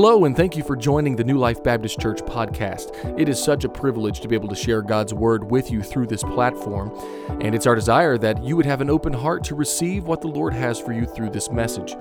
[0.00, 3.18] Hello, and thank you for joining the New Life Baptist Church podcast.
[3.18, 6.06] It is such a privilege to be able to share God's Word with you through
[6.06, 6.96] this platform,
[7.40, 10.28] and it's our desire that you would have an open heart to receive what the
[10.28, 11.96] Lord has for you through this message.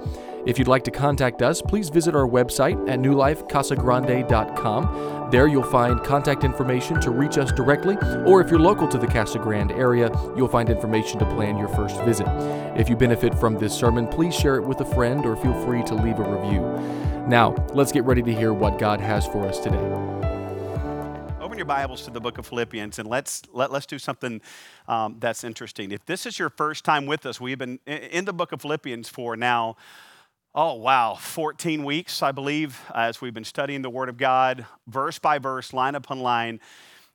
[0.48, 5.30] If you'd like to contact us, please visit our website at newlifecasagrande.com.
[5.30, 9.08] There you'll find contact information to reach us directly, or if you're local to the
[9.08, 12.28] Casa Grande area, you'll find information to plan your first visit.
[12.78, 15.84] If you benefit from this sermon, please share it with a friend or feel free
[15.84, 16.62] to leave a review.
[17.28, 19.76] Now, let's get ready to hear what God has for us today.
[21.42, 24.40] Open your Bibles to the book of Philippians and let's, let, let's do something
[24.88, 25.92] um, that's interesting.
[25.92, 29.10] If this is your first time with us, we've been in the book of Philippians
[29.10, 29.76] for now,
[30.58, 35.20] oh wow, 14 weeks, I believe, as we've been studying the Word of God, verse
[35.20, 36.60] by verse, line upon line.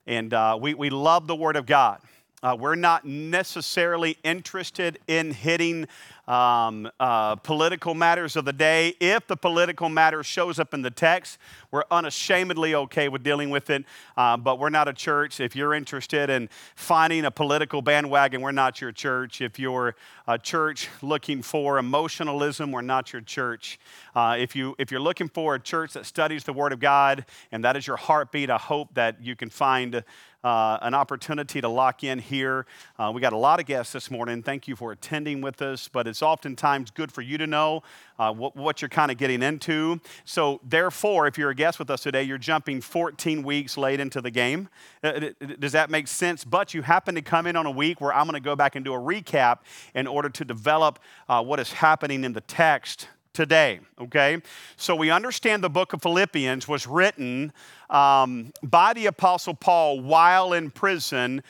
[0.06, 1.98] And uh, we, we love the Word of God.
[2.41, 5.88] Uh, we're not necessarily interested in hitting
[6.29, 8.95] um, uh, political matters of the day.
[9.01, 11.39] If the political matter shows up in the text,
[11.71, 13.85] we're unashamedly okay with dealing with it,
[14.16, 15.41] uh, but we're not a church.
[15.41, 19.41] If you're interested in finding a political bandwagon, we're not your church.
[19.41, 19.96] If you're
[20.29, 23.80] a church looking for emotionalism, we're not your church.
[24.15, 27.24] Uh, if, you, if you're looking for a church that studies the Word of God
[27.51, 30.05] and that is your heartbeat, I hope that you can find
[30.45, 32.66] uh, an opportunity to lock in here.
[32.98, 34.43] Uh, we got a lot of guests this morning.
[34.43, 37.82] Thank you for attending with us, but it's oftentimes good for you to know
[38.18, 40.01] uh, what, what, you're kind of getting into.
[40.24, 44.21] So, therefore, if you're a guest with us today, you're jumping 14 weeks late into
[44.21, 44.68] the game.
[45.02, 46.45] Uh, does that make sense?
[46.45, 48.77] But you happen to come in on a week where I'm going to go back
[48.77, 49.59] and do a recap
[49.95, 54.41] in order to develop uh, what is happening in the text today, okay?
[54.77, 57.52] So we understand the book of Philippians was written
[57.91, 61.43] um, by the Apostle Paul while in prison.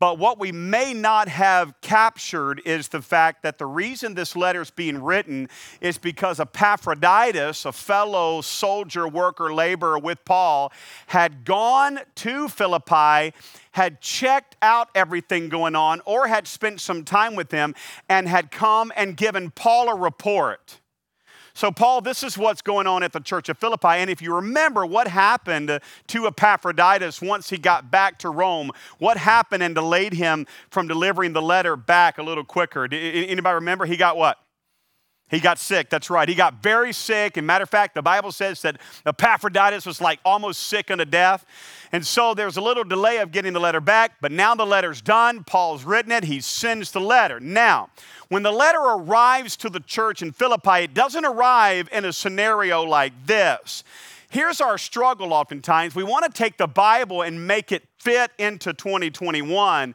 [0.00, 4.60] But what we may not have captured is the fact that the reason this letter
[4.60, 5.48] is being written
[5.80, 10.72] is because Epaphroditus, a fellow soldier, worker, laborer with Paul,
[11.06, 13.34] had gone to Philippi,
[13.70, 17.74] had checked out everything going on, or had spent some time with him,
[18.08, 20.80] and had come and given Paul a report.
[21.56, 23.86] So, Paul, this is what's going on at the church of Philippi.
[23.86, 25.78] And if you remember what happened
[26.08, 31.32] to Epaphroditus once he got back to Rome, what happened and delayed him from delivering
[31.32, 32.88] the letter back a little quicker?
[32.90, 33.86] Anybody remember?
[33.86, 34.43] He got what?
[35.30, 36.28] He got sick, that's right.
[36.28, 37.36] He got very sick.
[37.36, 41.46] And matter of fact, the Bible says that Epaphroditus was like almost sick unto death.
[41.92, 45.00] And so there's a little delay of getting the letter back, but now the letter's
[45.00, 45.42] done.
[45.42, 47.40] Paul's written it, he sends the letter.
[47.40, 47.88] Now,
[48.28, 52.82] when the letter arrives to the church in Philippi, it doesn't arrive in a scenario
[52.82, 53.82] like this.
[54.30, 55.94] Here's our struggle oftentimes.
[55.94, 59.94] We want to take the Bible and make it fit into 2021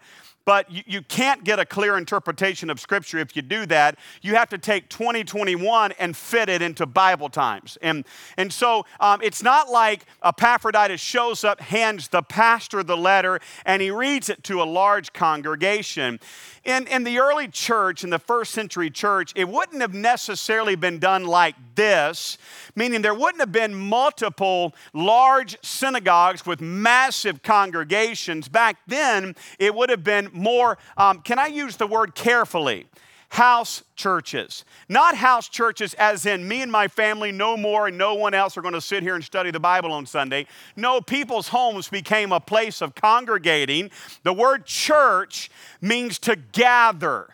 [0.50, 4.00] but you, you can't get a clear interpretation of Scripture if you do that.
[4.24, 7.78] You have to take 2021 and fit it into Bible times.
[7.84, 8.04] And,
[8.36, 13.80] and so um, it's not like Epaphroditus shows up, hands the pastor the letter, and
[13.80, 16.20] he reads it to a large congregation.
[16.70, 21.00] In, in the early church, in the first century church, it wouldn't have necessarily been
[21.00, 22.38] done like this,
[22.76, 28.48] meaning there wouldn't have been multiple large synagogues with massive congregations.
[28.48, 32.86] Back then, it would have been more, um, can I use the word carefully?
[33.30, 34.66] House churches.
[34.90, 38.58] Not house churches as in me and my family, no more, and no one else
[38.58, 40.48] are going to sit here and study the Bible on Sunday.
[40.76, 43.92] No, people's homes became a place of congregating.
[44.24, 47.30] The word church means to gather.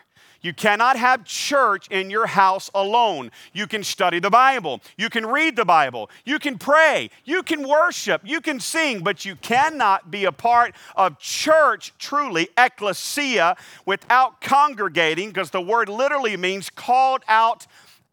[0.46, 3.32] You cannot have church in your house alone.
[3.52, 4.80] You can study the Bible.
[4.96, 6.08] You can read the Bible.
[6.24, 7.10] You can pray.
[7.24, 8.22] You can worship.
[8.24, 15.30] You can sing, but you cannot be a part of church, truly, ecclesia, without congregating,
[15.30, 17.66] because the word literally means called out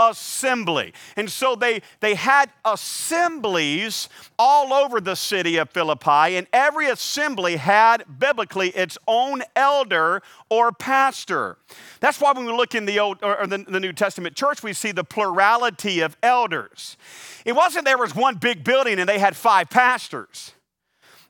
[0.09, 0.94] assembly.
[1.16, 7.58] And so they, they had assemblies all over the city of Philippi, and every assembly
[7.58, 11.58] had biblically its own elder or pastor.
[12.00, 14.74] That's why when we look in the Old or the, the New Testament church, we
[14.74, 16.97] see the plurality of elders.
[17.46, 20.54] It wasn't there was one big building and they had five pastors.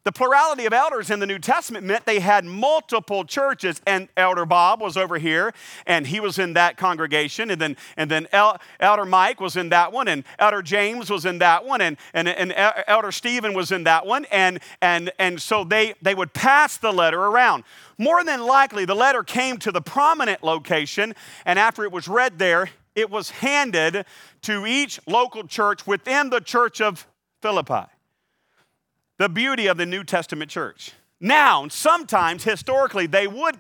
[0.05, 4.45] The plurality of elders in the New Testament meant they had multiple churches, and Elder
[4.45, 5.53] Bob was over here,
[5.85, 9.69] and he was in that congregation, and then, and then El, Elder Mike was in
[9.69, 12.53] that one, and Elder James was in that one, and, and, and
[12.85, 16.91] Elder Stephen was in that one, and, and, and so they, they would pass the
[16.91, 17.63] letter around.
[17.97, 21.15] More than likely, the letter came to the prominent location,
[21.45, 24.06] and after it was read there, it was handed
[24.41, 27.07] to each local church within the church of
[27.41, 27.85] Philippi
[29.23, 30.91] the beauty of the New Testament church.
[31.21, 33.55] Now, sometimes historically, they would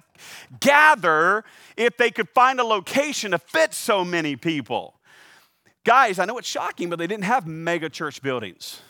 [0.59, 1.45] gather
[1.77, 4.95] if they could find a location to fit so many people.
[5.85, 8.81] Guys, I know it's shocking, but they didn't have mega church buildings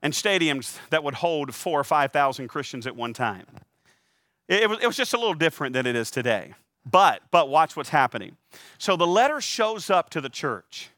[0.00, 3.44] and stadiums that would hold four or 5,000 Christians at one time.
[4.48, 6.54] It, was, it was just a little different than it is today.
[6.90, 8.38] But, but watch what's happening.
[8.78, 10.88] So the letter shows up to the church.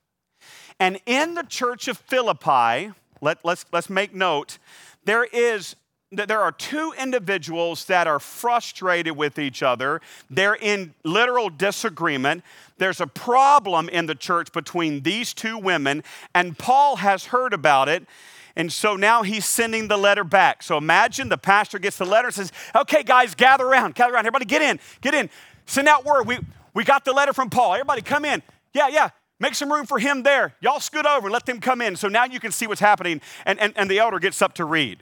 [0.79, 4.59] And in the church of Philippi, let, let's, let's make note,
[5.05, 5.77] there is
[6.13, 10.01] there are two individuals that are frustrated with each other.
[10.31, 12.45] They're in literal disagreement.
[12.79, 16.05] There's a problem in the church between these two women,
[16.35, 18.07] and Paul has heard about it.
[18.55, 20.63] And so now he's sending the letter back.
[20.63, 24.21] So imagine the pastor gets the letter and says, Okay, guys, gather around, gather around.
[24.27, 25.29] Everybody get in, get in.
[25.67, 26.27] Send out word.
[26.27, 26.39] We,
[26.73, 27.75] we got the letter from Paul.
[27.75, 28.43] Everybody come in.
[28.73, 29.11] Yeah, yeah.
[29.39, 30.55] Make some room for him there.
[30.61, 31.97] Y'all scoot over and let them come in.
[31.97, 33.21] So now you can see what's happening.
[33.45, 35.01] And, and, and the elder gets up to read.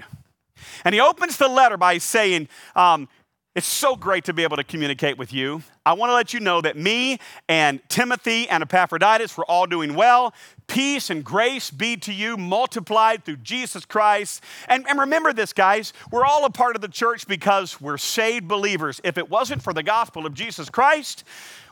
[0.85, 3.09] And he opens the letter by saying, um,
[3.55, 5.63] it's so great to be able to communicate with you.
[5.87, 7.19] I want to let you know that me
[7.49, 10.35] and Timothy and Epaphroditus were all doing well.
[10.67, 14.43] Peace and grace be to you multiplied through Jesus Christ.
[14.69, 18.49] And, and remember this, guys, we're all a part of the church because we're saved
[18.49, 19.01] believers.
[19.05, 21.23] If it wasn't for the gospel of Jesus Christ,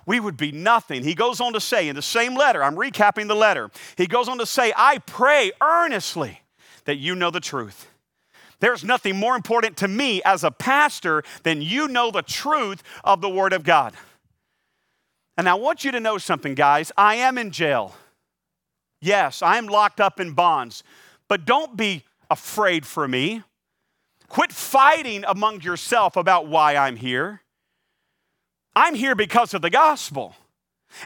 [0.06, 1.02] we would be nothing.
[1.02, 4.28] He goes on to say in the same letter, I'm recapping the letter, he goes
[4.28, 6.42] on to say, I pray earnestly
[6.84, 7.88] that you know the truth
[8.62, 13.20] there's nothing more important to me as a pastor than you know the truth of
[13.20, 13.92] the Word of God.
[15.36, 16.92] And I want you to know something, guys.
[16.96, 17.96] I am in jail.
[19.00, 20.84] Yes, I am locked up in bonds.
[21.26, 23.42] But don't be afraid for me.
[24.28, 27.42] Quit fighting among yourself about why I'm here.
[28.76, 30.36] I'm here because of the gospel.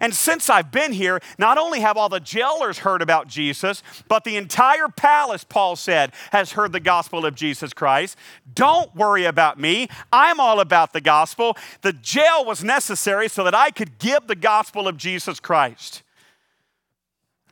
[0.00, 4.24] And since I've been here, not only have all the jailers heard about Jesus, but
[4.24, 8.16] the entire palace, Paul said, has heard the gospel of Jesus Christ.
[8.54, 9.88] Don't worry about me.
[10.12, 11.56] I'm all about the gospel.
[11.82, 16.02] The jail was necessary so that I could give the gospel of Jesus Christ.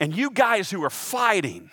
[0.01, 1.71] And you guys who are fighting,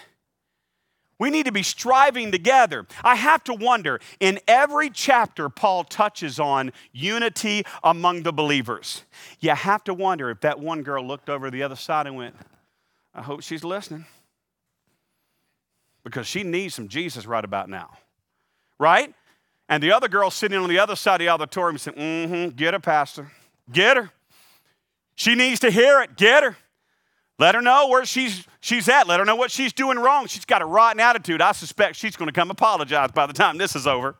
[1.21, 2.87] we need to be striving together.
[3.03, 9.03] I have to wonder in every chapter, Paul touches on unity among the believers.
[9.39, 12.35] You have to wonder if that one girl looked over the other side and went,
[13.13, 14.07] I hope she's listening.
[16.03, 17.91] Because she needs some Jesus right about now.
[18.79, 19.13] Right?
[19.69, 22.55] And the other girl sitting on the other side of the auditorium said, Mm hmm,
[22.55, 23.31] get her, Pastor.
[23.71, 24.09] Get her.
[25.13, 26.17] She needs to hear it.
[26.17, 26.57] Get her.
[27.41, 29.07] Let her know where she's, she's at.
[29.07, 30.27] Let her know what she's doing wrong.
[30.27, 31.41] She's got a rotten attitude.
[31.41, 34.15] I suspect she's going to come apologize by the time this is over.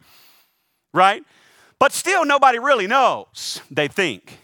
[0.92, 1.24] Right?
[1.78, 4.40] But still, nobody really knows, they think.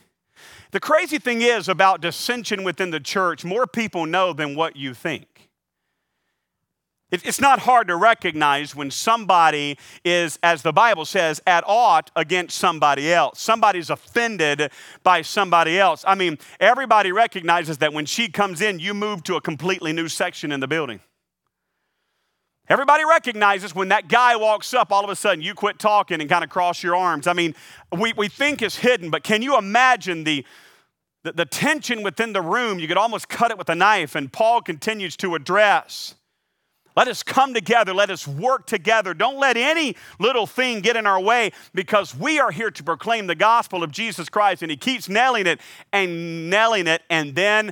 [0.70, 4.94] The crazy thing is about dissension within the church, more people know than what you
[4.94, 5.37] think.
[7.10, 12.58] It's not hard to recognize when somebody is, as the Bible says, at ought against
[12.58, 13.40] somebody else.
[13.40, 14.70] Somebody's offended
[15.04, 16.04] by somebody else.
[16.06, 20.10] I mean, everybody recognizes that when she comes in, you move to a completely new
[20.10, 21.00] section in the building.
[22.68, 26.30] Everybody recognizes when that guy walks up, all of a sudden you quit talking and
[26.30, 27.26] kind of cross your arms.
[27.26, 27.56] I mean,
[27.98, 30.46] we, we think it's hidden, but can you imagine the,
[31.24, 32.80] the, the tension within the room?
[32.80, 36.16] You could almost cut it with a knife, and Paul continues to address
[36.98, 37.94] let us come together.
[37.94, 39.14] Let us work together.
[39.14, 43.28] Don't let any little thing get in our way because we are here to proclaim
[43.28, 44.64] the gospel of Jesus Christ.
[44.64, 45.62] And he keeps nailing it
[45.94, 47.04] and nailing it.
[47.08, 47.72] And then,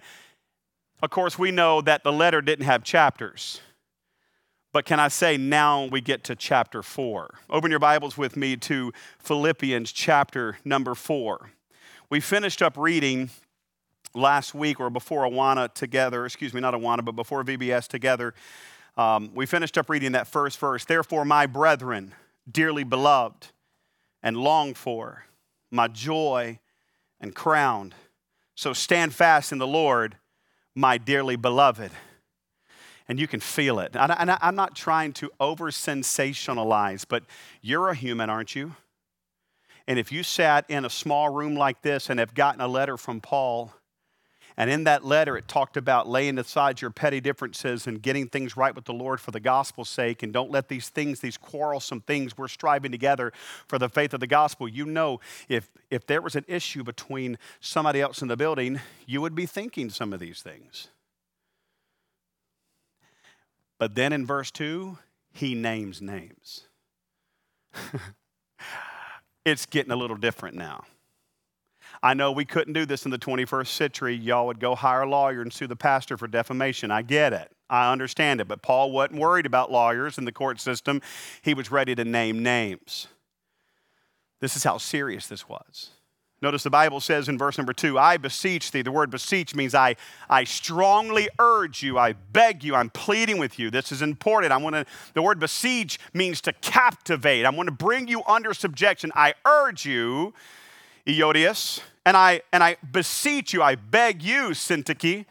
[1.02, 3.62] of course, we know that the letter didn't have chapters.
[4.72, 7.34] But can I say now we get to chapter four?
[7.50, 11.50] Open your Bibles with me to Philippians chapter number four.
[12.12, 13.32] We finished up reading
[14.14, 18.36] last week or before Awana together, excuse me, not Awana, but before VBS together
[18.98, 20.86] um, we finished up reading that first verse.
[20.86, 22.14] Therefore, my brethren,
[22.50, 23.48] dearly beloved
[24.24, 25.26] and longed for,
[25.72, 26.60] my joy
[27.20, 27.94] and crowned.
[28.56, 30.18] So stand fast in the Lord,
[30.74, 31.92] my dearly beloved.
[33.08, 33.96] And you can feel it.
[33.96, 37.24] And I'm not trying to over sensationalize, but
[37.62, 38.76] you're a human, aren't you?
[39.88, 42.98] And if you sat in a small room like this and have gotten a letter
[42.98, 43.74] from Paul,
[44.58, 48.56] and in that letter, it talked about laying aside your petty differences and getting things
[48.56, 50.24] right with the Lord for the gospel's sake.
[50.24, 53.34] And don't let these things, these quarrelsome things, we're striving together
[53.68, 54.68] for the faith of the gospel.
[54.68, 55.20] You know,
[55.50, 59.46] if, if there was an issue between somebody else in the building, you would be
[59.46, 60.88] thinking some of these things.
[63.78, 64.98] But then in verse 2,
[65.34, 66.68] he names names.
[69.46, 70.86] it's getting a little different now.
[72.04, 74.16] I know we couldn't do this in the 21st century.
[74.16, 76.92] Y'all would go hire a lawyer and sue the pastor for defamation.
[76.92, 77.52] I get it.
[77.70, 78.48] I understand it.
[78.48, 81.02] But Paul wasn't worried about lawyers in the court system,
[81.42, 83.08] he was ready to name names.
[84.42, 85.92] This is how serious this was.
[86.42, 88.82] Notice the Bible says in verse number two, I beseech thee.
[88.82, 89.96] The word beseech means I,
[90.30, 93.72] I strongly urge you, I beg you, I'm pleading with you.
[93.72, 94.52] This is important.
[94.52, 97.46] I want to, the word beseech means to captivate.
[97.46, 99.12] I want to bring you under subjection.
[99.16, 100.34] I urge you,
[101.08, 105.26] Euodias, and I and I beseech you, I beg you, Syntyche,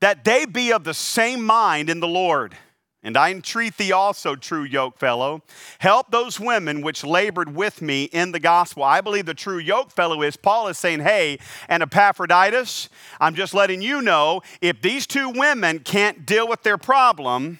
[0.00, 2.56] that they be of the same mind in the Lord.
[3.04, 5.42] And I entreat thee also, true yoke fellow,
[5.80, 8.84] help those women which labored with me in the gospel.
[8.84, 12.88] I believe the true yoke fellow is Paul is saying, Hey, and Epaphroditus,
[13.20, 17.58] I'm just letting you know if these two women can't deal with their problem,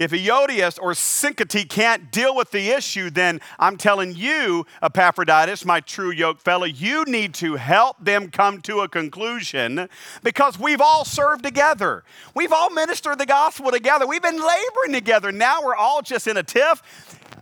[0.00, 5.80] if Euodias or Syntyche can't deal with the issue, then I'm telling you, Epaphroditus, my
[5.80, 9.90] true yoke fellow, you need to help them come to a conclusion
[10.22, 12.02] because we've all served together.
[12.34, 14.06] We've all ministered the gospel together.
[14.06, 15.32] We've been laboring together.
[15.32, 16.82] Now we're all just in a tiff.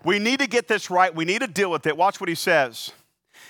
[0.04, 1.14] We need to get this right.
[1.14, 1.96] We need to deal with it.
[1.96, 2.90] Watch what he says.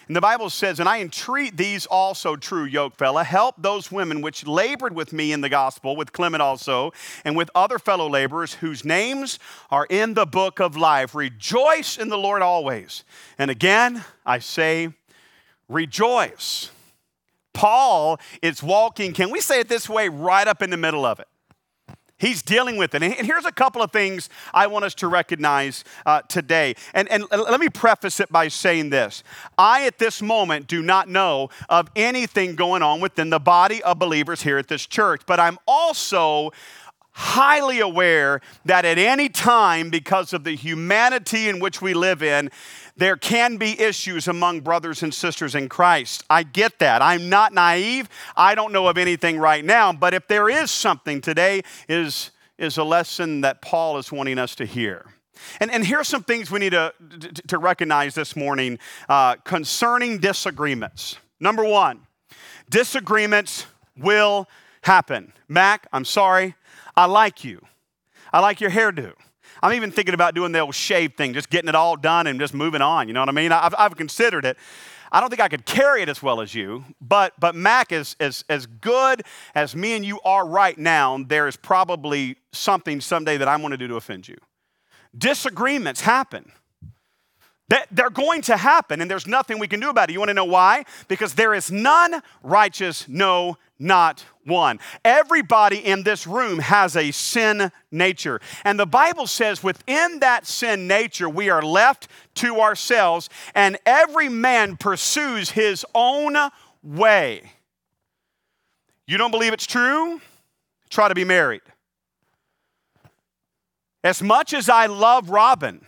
[0.09, 4.23] And the Bible says, And I entreat these also, true yoke fella, help those women
[4.23, 6.93] which labored with me in the gospel, with Clement also,
[7.25, 9.39] and with other fellow laborers whose names
[9.71, 11.15] are in the book of life.
[11.15, 13.05] Rejoice in the Lord always.
[13.37, 14.95] And again, I say,
[15.69, 16.71] rejoice.
[17.53, 21.21] Paul is walking, can we say it this way, right up in the middle of
[21.21, 21.29] it.
[22.19, 23.03] He's dealing with it.
[23.03, 26.75] And here's a couple of things I want us to recognize uh, today.
[26.93, 29.23] And, and let me preface it by saying this
[29.57, 33.99] I, at this moment, do not know of anything going on within the body of
[33.99, 36.53] believers here at this church, but I'm also
[37.19, 42.49] highly aware that at any time, because of the humanity in which we live in,
[42.97, 46.23] there can be issues among brothers and sisters in Christ.
[46.31, 47.03] I get that.
[47.03, 48.09] I'm not naive.
[48.37, 52.77] I don't know of anything right now, but if there is something today is is
[52.77, 55.07] a lesson that Paul is wanting us to hear.
[55.61, 56.93] And, and here are some things we need to,
[57.47, 61.17] to, recognize this morning uh, concerning disagreements.
[61.39, 62.01] Number one,
[62.69, 64.49] disagreements will
[64.83, 65.33] happen.
[65.47, 66.57] Mac, I'm sorry.
[66.99, 67.65] I like you.
[68.33, 69.13] I like your hairdo.
[69.63, 72.41] I'm even thinking about doing the old shave thing, just getting it all done and
[72.41, 73.07] just moving on.
[73.07, 73.53] You know what I mean?
[73.53, 74.57] I've, I've considered it.
[75.13, 78.17] I don't think I could carry it as well as you, but, but Mac is
[78.19, 79.23] as, as good
[79.55, 83.71] as me and you are right now, there is probably something someday that I'm going
[83.71, 84.37] to do to offend you.
[85.17, 86.51] Disagreements happen.
[87.69, 90.15] That they're going to happen, and there's nothing we can do about it.
[90.15, 90.85] You want to know why?
[91.07, 94.81] Because there is none righteous, no, not one.
[95.05, 98.41] Everybody in this room has a sin nature.
[98.65, 104.31] And the Bible says within that sin nature, we are left to ourselves, and every
[104.31, 106.37] man pursues his own
[106.83, 107.53] way.
[109.07, 110.23] You don't believe it's true?
[110.89, 111.63] Try to be married.
[114.03, 115.85] As much as I love Robin,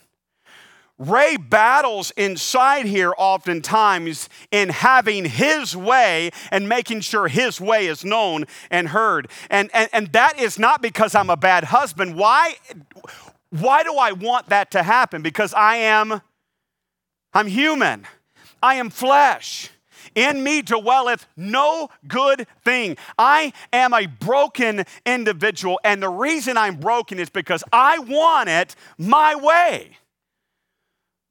[1.00, 8.04] Ray battles inside here oftentimes in having his way and making sure his way is
[8.04, 9.30] known and heard.
[9.48, 12.16] And, and, and that is not because I'm a bad husband.
[12.16, 12.56] Why,
[13.48, 15.22] why do I want that to happen?
[15.22, 16.20] Because I am,
[17.32, 18.06] I'm human.
[18.62, 19.70] I am flesh.
[20.14, 22.98] In me dwelleth no good thing.
[23.18, 28.76] I am a broken individual, and the reason I'm broken is because I want it
[28.98, 29.96] my way.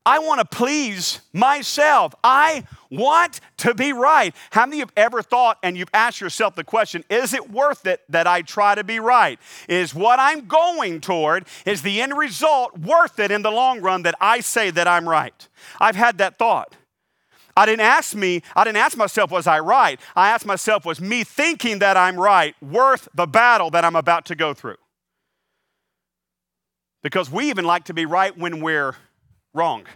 [0.09, 2.15] I want to please myself.
[2.23, 4.33] I want to be right.
[4.49, 7.51] How many of you have ever thought and you've asked yourself the question, is it
[7.51, 9.37] worth it that I try to be right?
[9.67, 14.01] Is what I'm going toward, is the end result worth it in the long run
[14.01, 15.47] that I say that I'm right?
[15.79, 16.75] I've had that thought.
[17.55, 19.99] I didn't ask me, I didn't ask myself, was I right?
[20.15, 24.25] I asked myself, was me thinking that I'm right worth the battle that I'm about
[24.25, 24.77] to go through?
[27.03, 28.95] Because we even like to be right when we're
[29.53, 29.85] Wrong.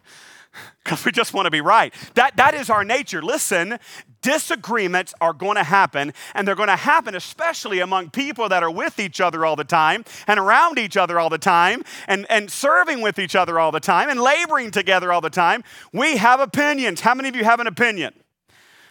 [0.83, 1.93] Because we just want to be right.
[2.13, 3.23] That, that is our nature.
[3.23, 3.79] Listen,
[4.21, 8.69] disagreements are going to happen, and they're going to happen especially among people that are
[8.69, 12.51] with each other all the time, and around each other all the time, and, and
[12.51, 15.63] serving with each other all the time, and laboring together all the time.
[15.91, 17.01] We have opinions.
[17.01, 18.13] How many of you have an opinion?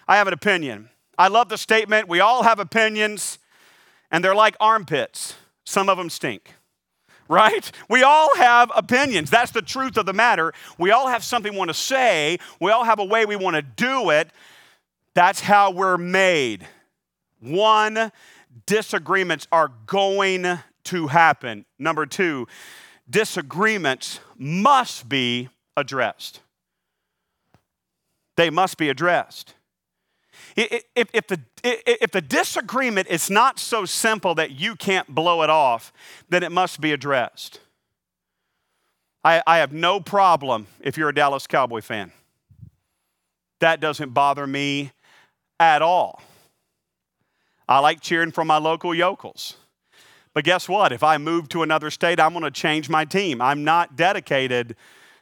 [0.09, 0.89] I have an opinion.
[1.19, 3.39] I love the statement we all have opinions,
[4.11, 5.35] and they're like armpits.
[5.65, 6.55] Some of them stink
[7.33, 7.73] right?
[7.89, 9.31] We all have opinions.
[9.31, 10.53] That's the truth of the matter.
[10.79, 13.57] We all have something we want to say, we all have a way we want
[13.57, 14.31] to do it.
[15.15, 16.67] That's how we're made.
[17.41, 18.13] One,
[18.67, 21.65] disagreements are going to happen.
[21.79, 22.47] Number two,
[23.09, 26.41] disagreements must be addressed.
[28.37, 29.55] They must be addressed.
[30.55, 35.51] If, if, the, if the disagreement is not so simple that you can't blow it
[35.51, 35.93] off,
[36.29, 37.61] then it must be addressed.
[39.25, 42.13] I, I have no problem if you're a Dallas Cowboy fan.
[43.61, 44.93] that doesn't bother me
[45.61, 46.23] at all.
[47.69, 49.57] I like cheering for my local yokels.
[50.35, 50.93] But guess what?
[50.93, 53.41] If I move to another state, I'm going to change my team.
[53.41, 54.77] I'm not dedicated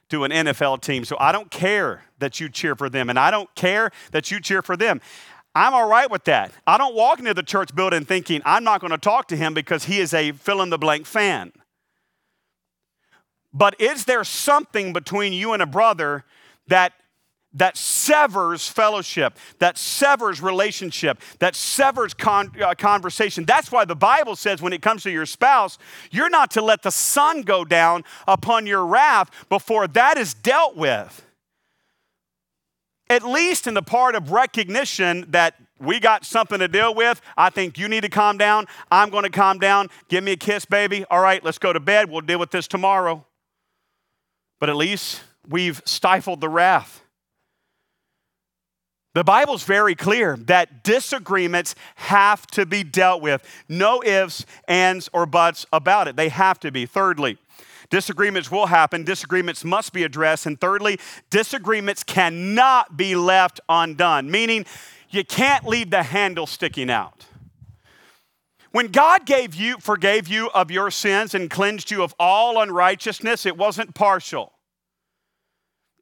[0.09, 1.05] to an NFL team.
[1.05, 4.41] So I don't care that you cheer for them, and I don't care that you
[4.41, 5.00] cheer for them.
[5.55, 6.53] I'm all right with that.
[6.67, 9.53] I don't walk into the church building thinking I'm not going to talk to him
[9.53, 11.53] because he is a fill in the blank fan.
[13.53, 16.25] But is there something between you and a brother
[16.69, 16.93] that
[17.53, 23.45] that severs fellowship, that severs relationship, that severs con- uh, conversation.
[23.45, 25.79] That's why the Bible says when it comes to your spouse,
[26.11, 30.77] you're not to let the sun go down upon your wrath before that is dealt
[30.77, 31.27] with.
[33.11, 37.21] At least in the part of recognition that we got something to deal with.
[37.37, 38.67] I think you need to calm down.
[38.90, 39.88] I'm going to calm down.
[40.09, 41.05] Give me a kiss, baby.
[41.11, 42.09] All right, let's go to bed.
[42.09, 43.26] We'll deal with this tomorrow.
[44.61, 47.02] But at least we've stifled the wrath.
[49.12, 53.43] The Bible's very clear that disagreements have to be dealt with.
[53.69, 56.14] No ifs, ands, or buts about it.
[56.14, 56.87] They have to be.
[56.87, 57.38] Thirdly,
[57.90, 59.04] disagreements will happen.
[59.04, 60.47] Disagreements must be addressed.
[60.47, 64.64] And thirdly, disagreements cannot be left undone, meaning
[65.11, 67.26] you can't leave the handle sticking out.
[68.73, 73.44] When God gave you, forgave you of your sins and cleansed you of all unrighteousness,
[73.44, 74.52] it wasn't partial.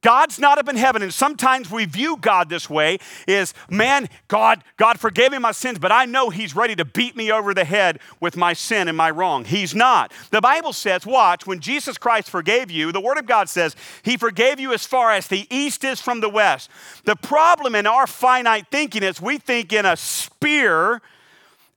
[0.01, 4.63] God's not up in heaven, and sometimes we view God this way is, man, God,
[4.77, 7.65] God forgave me my sins, but I know He's ready to beat me over the
[7.65, 9.45] head with my sin and my wrong.
[9.45, 10.13] He's not.
[10.31, 14.17] The Bible says, watch, when Jesus Christ forgave you, the Word of God says, He
[14.17, 16.69] forgave you as far as the east is from the west.
[17.05, 21.01] The problem in our finite thinking is we think in a spear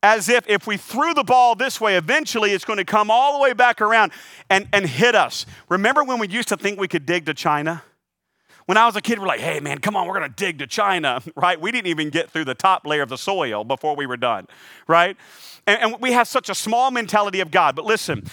[0.02, 3.38] as if if we threw the ball this way, eventually it's going to come all
[3.38, 4.12] the way back around
[4.50, 5.46] and, and hit us.
[5.68, 7.82] Remember when we used to think we could dig to China?
[8.72, 10.60] When I was a kid, we're like, hey, man, come on, we're going to dig
[10.60, 11.60] to China, right?
[11.60, 14.46] We didn't even get through the top layer of the soil before we were done,
[14.88, 15.14] right?
[15.66, 17.76] And, and we have such a small mentality of God.
[17.76, 18.24] But listen,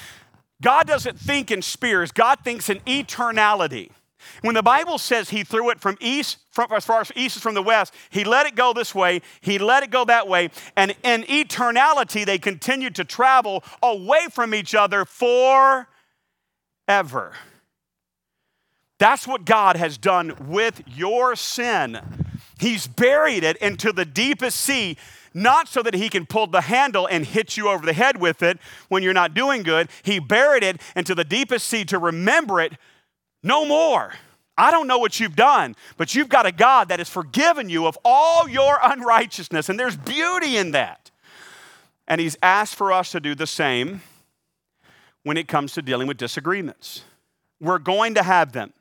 [0.61, 3.91] God doesn't think in spears, God thinks in eternality.
[4.41, 7.43] When the Bible says he threw it from east, from, as far as east is
[7.43, 10.51] from the west, he let it go this way, he let it go that way,
[10.77, 15.85] and in eternality they continued to travel away from each other forever.
[18.99, 21.99] That's what God has done with your sin.
[22.59, 24.97] He's buried it into the deepest sea,
[25.33, 28.43] not so that He can pull the handle and hit you over the head with
[28.43, 28.59] it
[28.89, 29.87] when you're not doing good.
[30.03, 32.73] He buried it into the deepest sea to remember it
[33.41, 34.13] no more.
[34.57, 37.87] I don't know what you've done, but you've got a God that has forgiven you
[37.87, 41.09] of all your unrighteousness, and there's beauty in that.
[42.05, 44.01] And He's asked for us to do the same
[45.23, 47.03] when it comes to dealing with disagreements.
[47.61, 48.73] We're going to have them.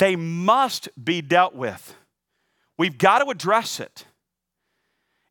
[0.00, 1.94] They must be dealt with.
[2.78, 4.06] We've got to address it.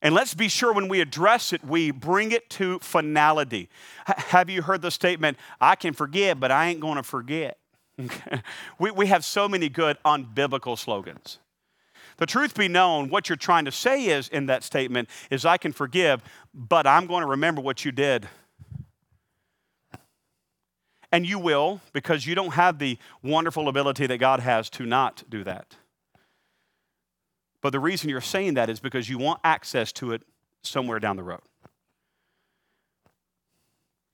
[0.04, 3.68] And let's be sure when we address it, we bring it to finality.
[4.08, 7.58] H- have you heard the statement, I can forgive, but I ain't going to forget?
[8.80, 11.40] we, we have so many good unbiblical slogans.
[12.18, 15.58] The truth be known, what you're trying to say is in that statement is, I
[15.58, 16.22] can forgive,
[16.54, 18.30] but I'm going to remember what you did.
[21.12, 25.24] And you will, because you don't have the wonderful ability that God has to not
[25.30, 25.76] do that.
[27.62, 30.22] But the reason you're saying that is because you want access to it
[30.62, 31.42] somewhere down the road.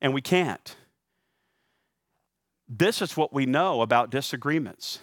[0.01, 0.75] And we can't.
[2.67, 4.99] This is what we know about disagreements.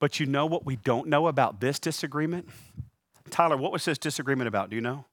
[0.00, 2.48] But you know what we don't know about this disagreement?
[3.30, 4.70] Tyler, what was this disagreement about?
[4.70, 5.06] Do you know?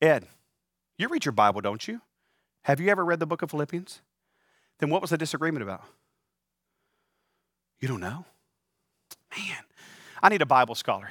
[0.00, 0.26] Ed,
[0.96, 2.00] you read your Bible, don't you?
[2.62, 4.00] Have you ever read the book of Philippians?
[4.78, 5.82] Then what was the disagreement about?
[7.80, 8.24] You don't know?
[9.36, 9.64] Man,
[10.22, 11.10] I need a Bible scholar.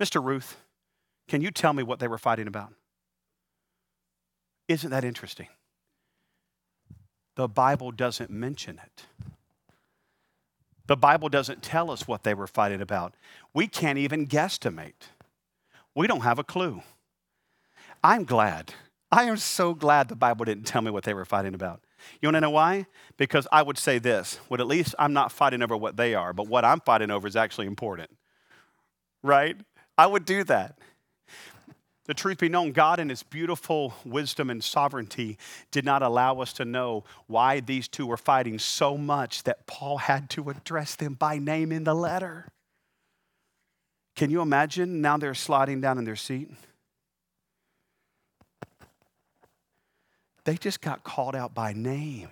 [0.00, 0.22] Mr.
[0.22, 0.56] Ruth,
[1.28, 2.72] can you tell me what they were fighting about?
[4.68, 5.48] Isn't that interesting?
[7.34, 9.06] The Bible doesn't mention it.
[10.86, 13.14] The Bible doesn't tell us what they were fighting about.
[13.54, 15.08] We can't even guesstimate.
[15.94, 16.82] We don't have a clue.
[18.02, 18.74] I'm glad.
[19.10, 21.82] I am so glad the Bible didn't tell me what they were fighting about.
[22.20, 22.86] You want to know why?
[23.16, 26.32] Because I would say this well, at least I'm not fighting over what they are,
[26.32, 28.10] but what I'm fighting over is actually important.
[29.22, 29.56] Right?
[29.96, 30.78] I would do that.
[32.06, 35.38] The truth be known, God, in His beautiful wisdom and sovereignty,
[35.70, 39.98] did not allow us to know why these two were fighting so much that Paul
[39.98, 42.48] had to address them by name in the letter.
[44.16, 45.00] Can you imagine?
[45.00, 46.50] Now they're sliding down in their seat.
[50.44, 52.28] They just got called out by name.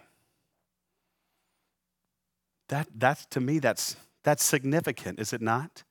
[2.69, 5.83] That, that's to me, that's, That's significant, is it not?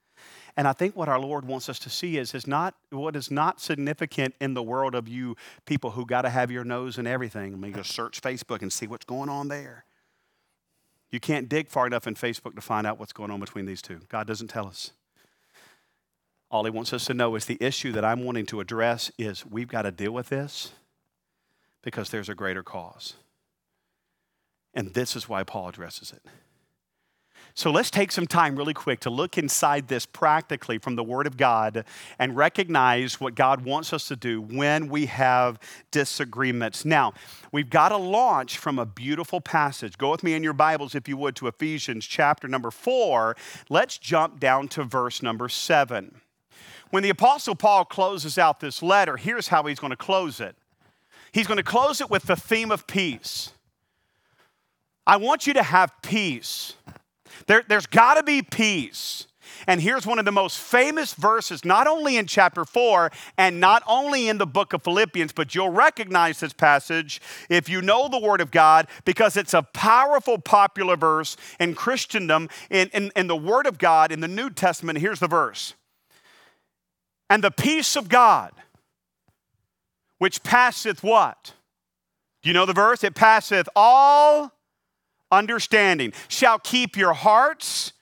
[0.55, 3.32] And I think what our Lord wants us to see is, is not what is
[3.32, 7.08] not significant in the world of you people who got to have your nose in
[7.08, 7.53] everything.
[7.53, 9.86] I mean, go search Facebook and see what's going on there.
[11.12, 13.82] You can't dig far enough in Facebook to find out what's going on between these
[13.82, 14.01] two.
[14.10, 14.91] God doesn't tell us.
[16.51, 19.45] All He wants us to know is the issue that I'm wanting to address is
[19.45, 20.71] we've got to deal with this
[21.82, 23.15] because there's a greater cause.
[24.74, 26.22] And this is why Paul addresses it.
[27.56, 31.28] So let's take some time really quick to look inside this practically from the Word
[31.28, 31.84] of God
[32.18, 35.60] and recognize what God wants us to do when we have
[35.92, 36.86] disagreements.
[36.86, 37.13] Now,
[37.52, 39.98] we've got to launch from a beautiful passage.
[39.98, 43.36] Go with me in your Bibles, if you would, to Ephesians chapter number four.
[43.70, 46.22] Let's jump down to verse number seven.
[46.92, 50.56] When the Apostle Paul closes out this letter, here's how he's going to close it.
[51.32, 53.52] He's going to close it with the theme of peace.
[55.06, 56.76] I want you to have peace.
[57.48, 59.26] There, there's got to be peace.
[59.68, 63.84] And here's one of the most famous verses, not only in chapter 4 and not
[63.88, 68.20] only in the book of Philippians, but you'll recognize this passage if you know the
[68.20, 73.36] Word of God because it's a powerful, popular verse in Christendom, in, in, in the
[73.36, 75.00] Word of God, in the New Testament.
[75.00, 75.74] Here's the verse
[77.30, 78.52] And the peace of God,
[80.19, 81.53] which passeth what?
[82.41, 83.03] Do you know the verse?
[83.03, 84.53] It passeth all
[85.32, 87.93] understanding shall keep your hearts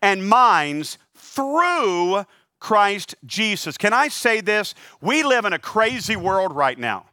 [0.00, 2.24] and minds through
[2.60, 3.76] Christ Jesus.
[3.76, 4.74] Can I say this?
[5.00, 7.06] We live in a crazy world right now.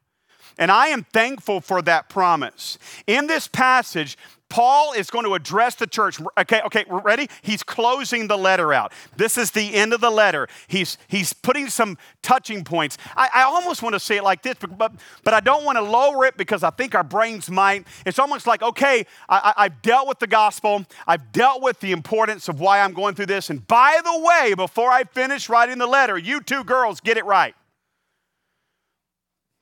[0.58, 2.78] And I am thankful for that promise.
[3.08, 4.18] In this passage,
[4.50, 6.20] Paul is going to address the church.
[6.38, 7.30] Okay, okay, we're ready?
[7.42, 8.92] He's closing the letter out.
[9.16, 10.48] This is the end of the letter.
[10.68, 12.98] He's, he's putting some touching points.
[13.16, 15.84] I, I almost want to say it like this, but, but I don't want to
[15.84, 17.86] lower it because I think our brains might.
[18.06, 22.50] It's almost like, okay, I, I've dealt with the gospel, I've dealt with the importance
[22.50, 23.50] of why I'm going through this.
[23.50, 27.26] And by the way, before I finish writing the letter, you two girls get it
[27.26, 27.56] right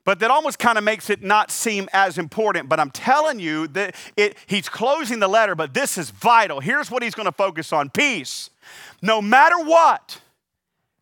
[0.08, 2.70] but that almost kind of makes it not seem as important.
[2.70, 6.62] But I'm telling you that it, he's closing the letter, but this is vital.
[6.62, 8.50] Here's what he's going to focus on peace.
[9.02, 10.22] No matter what,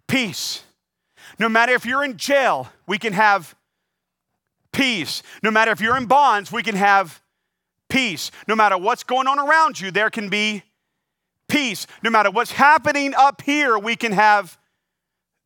[0.07, 0.63] peace.
[1.37, 3.53] No matter if you're in jail, we can have
[4.71, 5.21] peace.
[5.43, 7.21] No matter if you're in bonds, we can have
[7.89, 8.31] peace.
[8.47, 10.63] No matter what's going on around you, there can be
[11.47, 11.85] peace.
[12.01, 14.57] No matter what's happening up here, we can have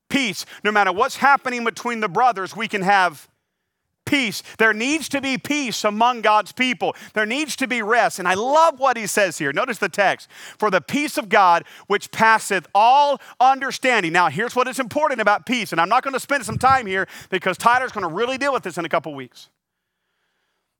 [0.09, 0.45] peace.
[0.63, 3.28] No matter what's happening between the brothers, we can have
[4.09, 4.41] peace.
[4.57, 6.95] There needs to be peace among God's people.
[7.13, 8.17] There needs to be rest.
[8.17, 9.53] And I love what he says here.
[9.53, 14.11] Notice the text for the peace of God, which passeth all understanding.
[14.11, 15.71] Now, here's what is important about peace.
[15.71, 18.51] And I'm not going to spend some time here because Tyler's going to really deal
[18.51, 19.49] with this in a couple weeks.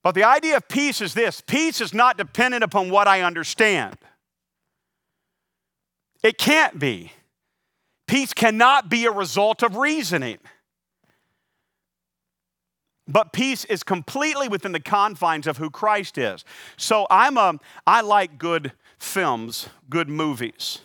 [0.01, 3.95] But the idea of peace is this peace is not dependent upon what I understand.
[6.23, 7.11] It can't be.
[8.07, 10.39] Peace cannot be a result of reasoning.
[13.09, 16.45] But peace is completely within the confines of who Christ is.
[16.77, 20.79] So I'm a, I like good films, good movies.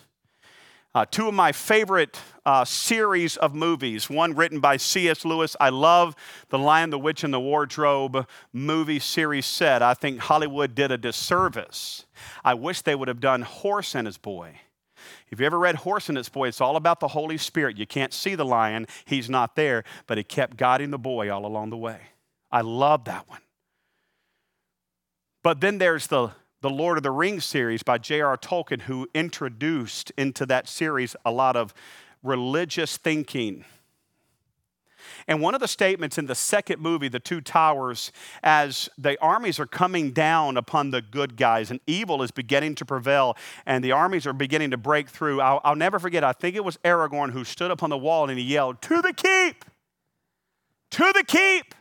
[0.95, 5.25] Uh, two of my favorite uh, series of movies, one written by C.S.
[5.25, 5.57] Lewis.
[5.61, 6.15] I love
[6.49, 9.83] The Lion, the Witch, and the Wardrobe movie series set.
[9.83, 12.07] I think Hollywood did a disservice.
[12.45, 14.61] I wish they would have done Horse and His Boy.
[15.31, 17.77] If you ever read Horse and Its Boy, it's all about the Holy Spirit.
[17.77, 21.45] You can't see the lion, he's not there, but he kept guiding the boy all
[21.45, 22.01] along the way.
[22.55, 23.41] I love that one.
[25.43, 28.37] But then there's the, the Lord of the Rings series by J.R.
[28.37, 31.75] Tolkien, who introduced into that series a lot of
[32.23, 33.65] religious thinking.
[35.27, 38.13] And one of the statements in the second movie, The Two Towers,
[38.45, 42.85] as the armies are coming down upon the good guys and evil is beginning to
[42.85, 43.37] prevail
[43.67, 46.65] and the armies are beginning to break through, I'll, I'll never forget, I think it
[46.65, 49.65] was Aragorn who stood up on the wall and he yelled, To the keep!
[50.93, 51.75] To the keep!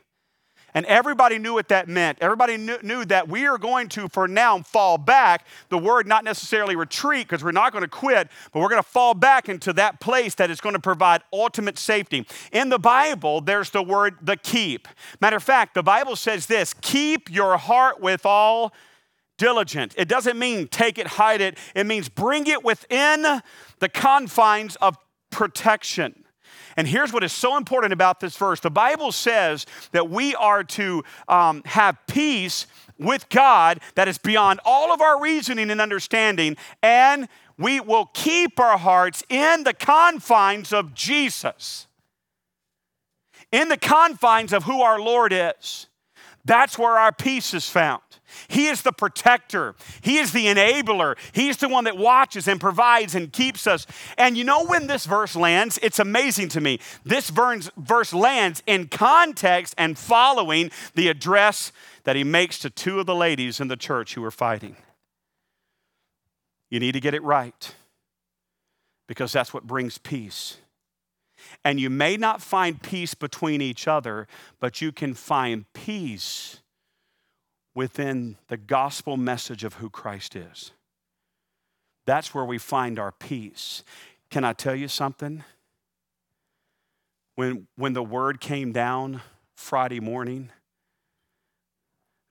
[0.73, 2.17] And everybody knew what that meant.
[2.21, 5.45] Everybody knew, knew that we are going to, for now, fall back.
[5.69, 8.87] The word not necessarily retreat, because we're not going to quit, but we're going to
[8.87, 12.25] fall back into that place that is going to provide ultimate safety.
[12.51, 14.87] In the Bible, there's the word the keep.
[15.21, 18.73] Matter of fact, the Bible says this keep your heart with all
[19.37, 19.93] diligent.
[19.97, 21.57] It doesn't mean take it, hide it.
[21.75, 23.41] It means bring it within
[23.79, 24.97] the confines of
[25.29, 26.22] protection.
[26.77, 30.63] And here's what is so important about this verse the Bible says that we are
[30.63, 36.57] to um, have peace with God that is beyond all of our reasoning and understanding,
[36.81, 41.87] and we will keep our hearts in the confines of Jesus,
[43.51, 45.87] in the confines of who our Lord is.
[46.45, 48.02] That's where our peace is found.
[48.47, 49.75] He is the protector.
[50.01, 51.17] He is the enabler.
[51.31, 53.85] He's the one that watches and provides and keeps us.
[54.17, 55.79] And you know when this verse lands?
[55.81, 56.79] It's amazing to me.
[57.03, 61.71] This verse lands in context and following the address
[62.03, 64.75] that he makes to two of the ladies in the church who are fighting.
[66.69, 67.75] You need to get it right
[69.07, 70.57] because that's what brings peace.
[71.63, 74.27] And you may not find peace between each other,
[74.59, 76.61] but you can find peace
[77.75, 80.71] within the gospel message of who Christ is.
[82.05, 83.83] That's where we find our peace.
[84.29, 85.43] Can I tell you something?
[87.35, 89.21] When, when the word came down
[89.55, 90.49] Friday morning,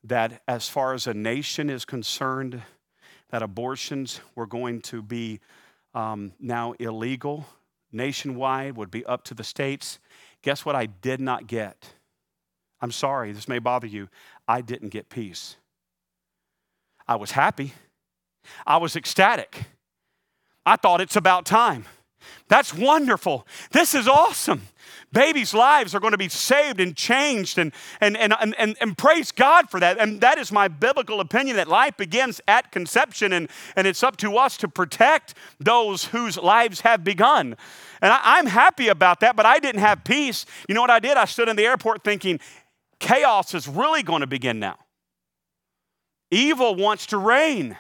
[0.05, 2.62] that as far as a nation is concerned,
[3.31, 5.40] that abortions were going to be
[5.94, 7.46] um, now illegal
[7.92, 9.98] nationwide, would be up to the states.
[10.42, 11.94] Guess what I did not get?
[12.83, 14.09] I'm sorry, this may bother you.
[14.49, 15.57] I didn't get peace.
[17.07, 17.73] I was happy.
[18.66, 19.64] I was ecstatic.
[20.66, 21.87] I thought it's about time.
[22.49, 23.47] That's wonderful.
[23.73, 24.62] This is awesome.
[25.12, 29.33] Babies' lives are going to be saved and changed, and, and, and, and, and, praise
[29.33, 29.99] God for that.
[29.99, 34.16] And that is my biblical opinion that life begins at conception, and, and it's up
[34.18, 37.57] to us to protect those whose lives have begun.
[38.01, 40.47] And I, I'm happy about that, but I didn't have peace.
[40.68, 41.16] You know what I did?
[41.16, 42.40] I stood in the airport thinking,
[43.03, 44.79] chaos is really going to begin now.
[46.31, 47.77] Evil wants to reign.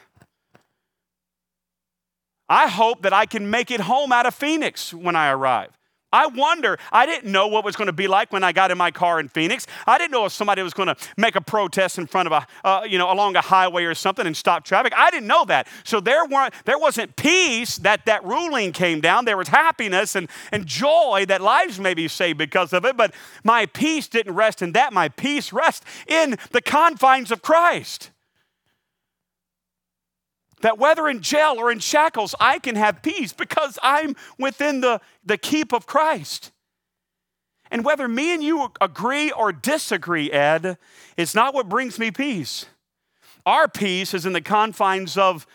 [2.48, 5.78] I hope that I can make it home out of Phoenix when I arrive.
[6.12, 8.78] I wonder, I didn't know what was going to be like when I got in
[8.78, 9.66] my car in Phoenix.
[9.86, 12.46] I didn't know if somebody was going to make a protest in front of a,
[12.66, 14.92] uh, you know, along a highway or something and stop traffic.
[14.96, 15.66] I didn't know that.
[15.84, 19.24] So there, weren't, there wasn't peace that that ruling came down.
[19.24, 22.96] There was happiness and, and joy that lives may be saved because of it.
[22.96, 24.92] But my peace didn't rest in that.
[24.92, 28.11] My peace rests in the confines of Christ
[30.62, 35.00] that whether in jail or in shackles, I can have peace because I'm within the,
[35.24, 36.50] the keep of Christ.
[37.70, 40.78] And whether me and you agree or disagree, Ed,
[41.16, 42.66] it's not what brings me peace.
[43.46, 45.46] Our peace is in the confines of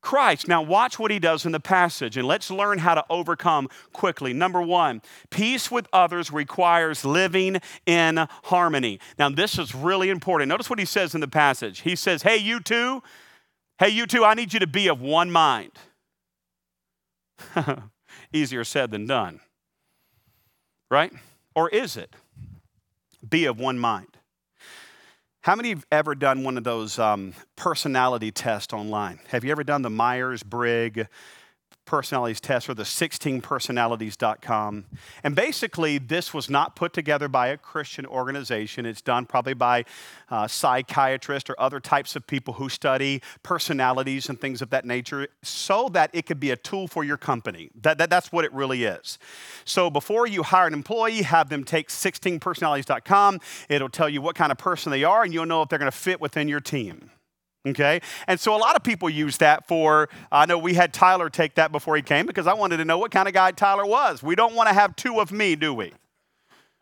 [0.00, 0.46] Christ.
[0.46, 4.32] Now, watch what he does in the passage, and let's learn how to overcome quickly.
[4.32, 9.00] Number one, peace with others requires living in harmony.
[9.18, 10.48] Now, this is really important.
[10.48, 11.80] Notice what he says in the passage.
[11.80, 13.02] He says, Hey, you two,
[13.78, 15.72] Hey, you two, I need you to be of one mind.
[18.32, 19.40] Easier said than done.
[20.90, 21.12] Right?
[21.54, 22.14] Or is it?
[23.28, 24.16] Be of one mind.
[25.42, 29.20] How many have ever done one of those um, personality tests online?
[29.28, 31.06] Have you ever done the Myers Briggs
[31.88, 34.84] personalities test or the 16personalities.com.
[35.24, 38.86] And basically, this was not put together by a Christian organization.
[38.86, 39.86] It's done probably by
[40.30, 45.28] uh, psychiatrists or other types of people who study personalities and things of that nature
[45.42, 47.70] so that it could be a tool for your company.
[47.80, 49.18] That, that, that's what it really is.
[49.64, 53.40] So before you hire an employee, have them take 16personalities.com.
[53.70, 55.90] It'll tell you what kind of person they are, and you'll know if they're going
[55.90, 57.10] to fit within your team.
[57.70, 58.00] Okay?
[58.26, 61.54] And so a lot of people use that for, I know we had Tyler take
[61.54, 64.22] that before he came because I wanted to know what kind of guy Tyler was.
[64.22, 65.92] We don't want to have two of me, do we?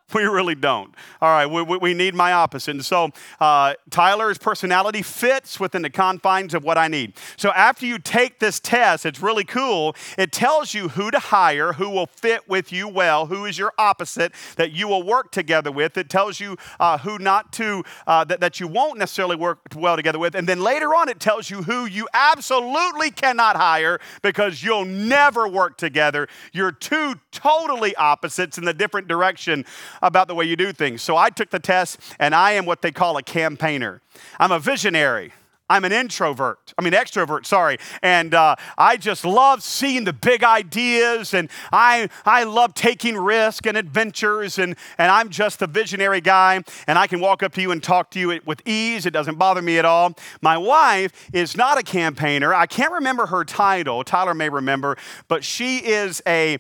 [0.14, 0.94] We really don't.
[1.20, 2.70] All right, we, we need my opposite.
[2.70, 7.14] And so uh, Tyler's personality fits within the confines of what I need.
[7.36, 9.96] So after you take this test, it's really cool.
[10.16, 13.72] It tells you who to hire, who will fit with you well, who is your
[13.78, 15.96] opposite that you will work together with.
[15.96, 19.96] It tells you uh, who not to, uh, that, that you won't necessarily work well
[19.96, 20.36] together with.
[20.36, 25.48] And then later on, it tells you who you absolutely cannot hire because you'll never
[25.48, 26.28] work together.
[26.52, 29.64] You're two totally opposites in the different direction
[30.02, 31.02] about the way you do things.
[31.02, 34.00] So I took the test, and I am what they call a campaigner.
[34.38, 35.32] I'm a visionary.
[35.68, 36.72] I'm an introvert.
[36.78, 37.78] I mean, extrovert, sorry.
[38.00, 43.66] And uh, I just love seeing the big ideas, and I, I love taking risks
[43.66, 47.60] and adventures, and, and I'm just the visionary guy, and I can walk up to
[47.60, 49.06] you and talk to you with ease.
[49.06, 50.14] It doesn't bother me at all.
[50.40, 52.54] My wife is not a campaigner.
[52.54, 54.04] I can't remember her title.
[54.04, 56.58] Tyler may remember, but she is a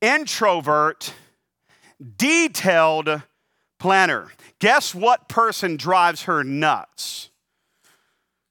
[0.00, 1.14] introvert
[2.16, 3.22] detailed
[3.78, 4.32] planner.
[4.58, 7.30] Guess what person drives her nuts?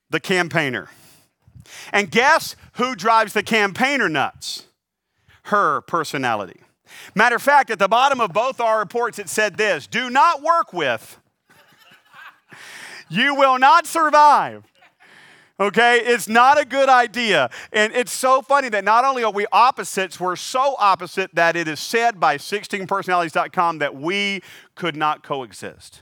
[0.10, 0.90] The campaigner.
[1.92, 4.68] And guess who drives the campaigner nuts?
[5.44, 6.62] Her personality.
[7.16, 10.42] Matter of fact, at the bottom of both our reports, it said this do not
[10.42, 11.20] work with,
[13.10, 14.64] you will not survive.
[15.60, 17.50] Okay, it's not a good idea.
[17.72, 21.68] And it's so funny that not only are we opposites, we're so opposite that it
[21.68, 24.42] is said by 16personalities.com that we
[24.74, 26.02] could not coexist.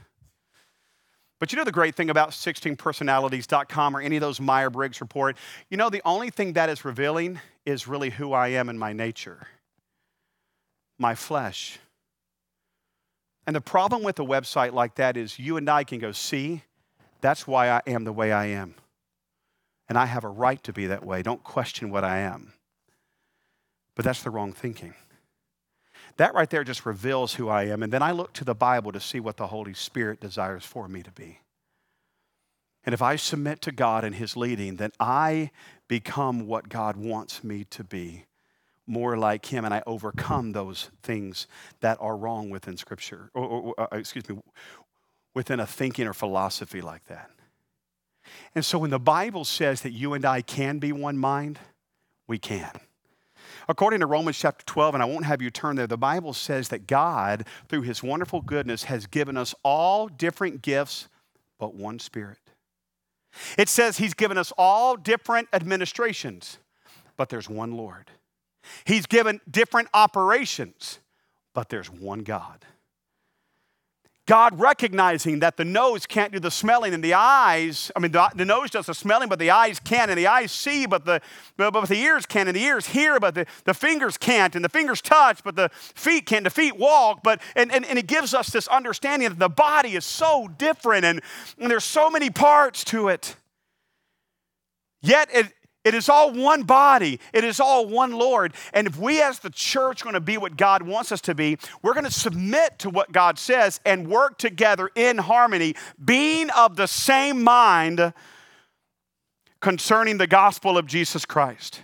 [1.38, 5.36] But you know the great thing about 16personalities.com or any of those Meyer Briggs report?
[5.68, 8.92] You know, the only thing that is revealing is really who I am in my
[8.92, 9.48] nature,
[10.98, 11.78] my flesh.
[13.46, 16.62] And the problem with a website like that is you and I can go, see,
[17.20, 18.76] that's why I am the way I am.
[19.88, 21.22] And I have a right to be that way.
[21.22, 22.52] Don't question what I am.
[23.94, 24.94] But that's the wrong thinking.
[26.16, 27.82] That right there just reveals who I am.
[27.82, 30.88] And then I look to the Bible to see what the Holy Spirit desires for
[30.88, 31.38] me to be.
[32.84, 35.50] And if I submit to God and His leading, then I
[35.88, 38.24] become what God wants me to be,
[38.86, 41.46] more like Him, and I overcome those things
[41.80, 44.38] that are wrong within Scripture, or, or, or uh, excuse me,
[45.34, 47.30] within a thinking or philosophy like that.
[48.54, 51.58] And so when the Bible says that you and I can be one mind,
[52.26, 52.70] we can.
[53.68, 56.68] According to Romans chapter 12, and I won't have you turn there, the Bible says
[56.68, 61.08] that God, through his wonderful goodness, has given us all different gifts,
[61.58, 62.38] but one Spirit.
[63.56, 66.58] It says he's given us all different administrations,
[67.16, 68.10] but there's one Lord.
[68.84, 70.98] He's given different operations,
[71.54, 72.64] but there's one God.
[74.26, 78.30] God recognizing that the nose can't do the smelling and the eyes, I mean, the,
[78.36, 81.20] the, nose does the smelling, but the eyes can, and the eyes see, but the,
[81.56, 84.64] but, but the ears can, and the ears hear, but the, the fingers can't, and
[84.64, 87.24] the fingers touch, but the feet can't, the feet walk.
[87.24, 91.04] But, and, and, and it gives us this understanding that the body is so different,
[91.04, 91.20] and,
[91.58, 93.34] and there's so many parts to it.
[95.00, 95.52] Yet it,
[95.84, 97.18] it is all one body.
[97.32, 98.54] It is all one Lord.
[98.72, 101.34] And if we as the church are going to be what God wants us to
[101.34, 106.50] be, we're going to submit to what God says and work together in harmony, being
[106.50, 108.12] of the same mind
[109.60, 111.82] concerning the gospel of Jesus Christ.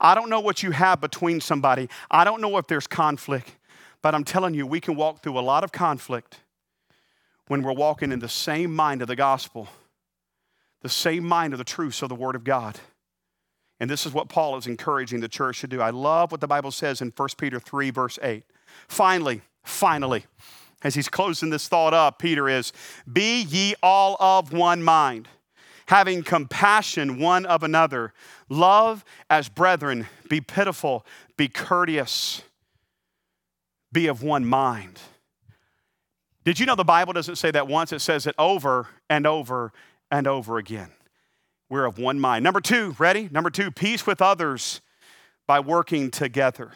[0.00, 1.88] I don't know what you have between somebody.
[2.10, 3.56] I don't know if there's conflict,
[4.02, 6.38] but I'm telling you, we can walk through a lot of conflict
[7.48, 9.68] when we're walking in the same mind of the gospel,
[10.82, 12.78] the same mind of the truths of the Word of God.
[13.82, 15.80] And this is what Paul is encouraging the church to do.
[15.80, 18.44] I love what the Bible says in 1 Peter 3, verse 8.
[18.86, 20.24] Finally, finally,
[20.84, 22.72] as he's closing this thought up, Peter is,
[23.12, 25.26] Be ye all of one mind,
[25.86, 28.12] having compassion one of another.
[28.48, 31.04] Love as brethren, be pitiful,
[31.36, 32.42] be courteous,
[33.90, 35.00] be of one mind.
[36.44, 37.92] Did you know the Bible doesn't say that once?
[37.92, 39.72] It says it over and over
[40.08, 40.92] and over again
[41.72, 42.44] we're of one mind.
[42.44, 43.30] Number two, ready?
[43.32, 44.82] Number two, peace with others
[45.46, 46.72] by working together.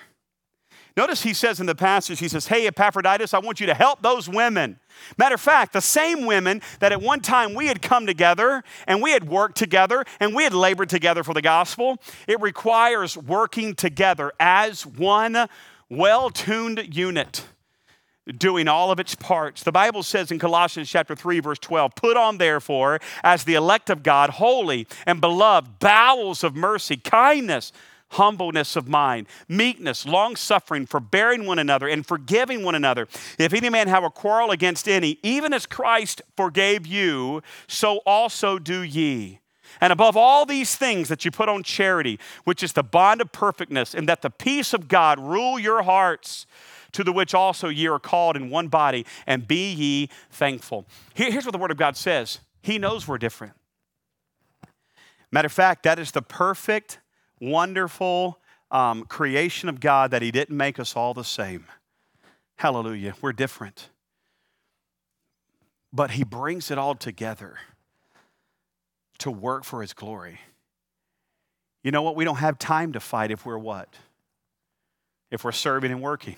[0.96, 4.00] Notice he says in the passage, he says, Hey, Epaphroditus, I want you to help
[4.00, 4.80] those women.
[5.18, 9.02] Matter of fact, the same women that at one time we had come together and
[9.02, 13.74] we had worked together and we had labored together for the gospel, it requires working
[13.74, 15.46] together as one
[15.90, 17.44] well tuned unit
[18.36, 19.62] doing all of its parts.
[19.62, 23.90] The Bible says in Colossians chapter 3 verse 12, "Put on therefore as the elect
[23.90, 27.72] of God holy and beloved bowels of mercy, kindness,
[28.10, 33.08] humbleness of mind, meekness, long suffering, forbearing one another, and forgiving one another.
[33.38, 38.58] If any man have a quarrel against any, even as Christ forgave you, so also
[38.58, 39.40] do ye.
[39.80, 43.32] And above all these things, that you put on charity, which is the bond of
[43.32, 46.46] perfectness, and that the peace of God rule your hearts."
[46.96, 50.86] To the which also ye are called in one body, and be ye thankful.
[51.12, 53.52] Here, here's what the Word of God says He knows we're different.
[55.30, 57.00] Matter of fact, that is the perfect,
[57.38, 58.38] wonderful
[58.70, 61.66] um, creation of God that He didn't make us all the same.
[62.56, 63.14] Hallelujah.
[63.20, 63.90] We're different.
[65.92, 67.58] But He brings it all together
[69.18, 70.40] to work for His glory.
[71.82, 72.16] You know what?
[72.16, 73.92] We don't have time to fight if we're what?
[75.30, 76.36] If we're serving and working.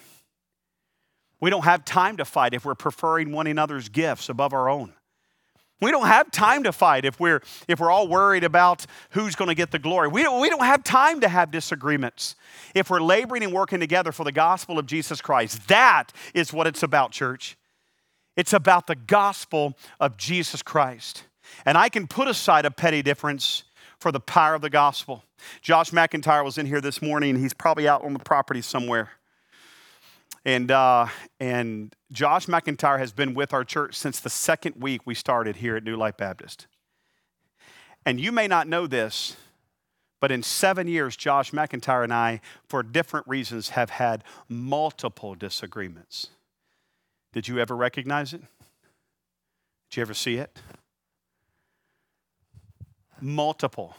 [1.40, 4.92] We don't have time to fight if we're preferring one another's gifts above our own.
[5.80, 9.48] We don't have time to fight if we're, if we're all worried about who's going
[9.48, 10.08] to get the glory.
[10.08, 12.34] We don't, we don't have time to have disagreements
[12.74, 15.68] if we're laboring and working together for the gospel of Jesus Christ.
[15.68, 17.56] That is what it's about, church.
[18.36, 21.24] It's about the gospel of Jesus Christ.
[21.64, 23.62] And I can put aside a petty difference
[24.00, 25.22] for the power of the gospel.
[25.62, 27.36] Josh McIntyre was in here this morning.
[27.36, 29.10] He's probably out on the property somewhere.
[30.48, 35.14] And, uh, and Josh McIntyre has been with our church since the second week we
[35.14, 36.66] started here at New Life Baptist.
[38.06, 39.36] And you may not know this,
[40.22, 46.28] but in seven years, Josh McIntyre and I, for different reasons, have had multiple disagreements.
[47.34, 48.40] Did you ever recognize it?
[49.90, 50.58] Did you ever see it?
[53.20, 53.94] Multiple.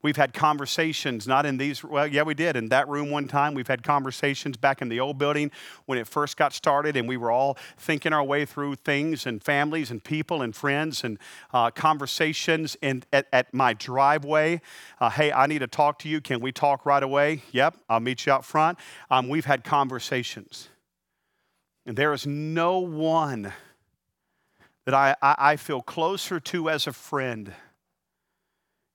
[0.00, 2.54] We've had conversations, not in these, well, yeah, we did.
[2.54, 5.50] In that room one time, we've had conversations back in the old building
[5.86, 9.42] when it first got started, and we were all thinking our way through things and
[9.42, 11.18] families and people and friends and
[11.52, 14.60] uh, conversations in, at, at my driveway.
[15.00, 16.20] Uh, hey, I need to talk to you.
[16.20, 17.42] Can we talk right away?
[17.50, 18.78] Yep, I'll meet you out front.
[19.10, 20.68] Um, we've had conversations.
[21.86, 23.52] And there is no one
[24.84, 27.52] that I, I, I feel closer to as a friend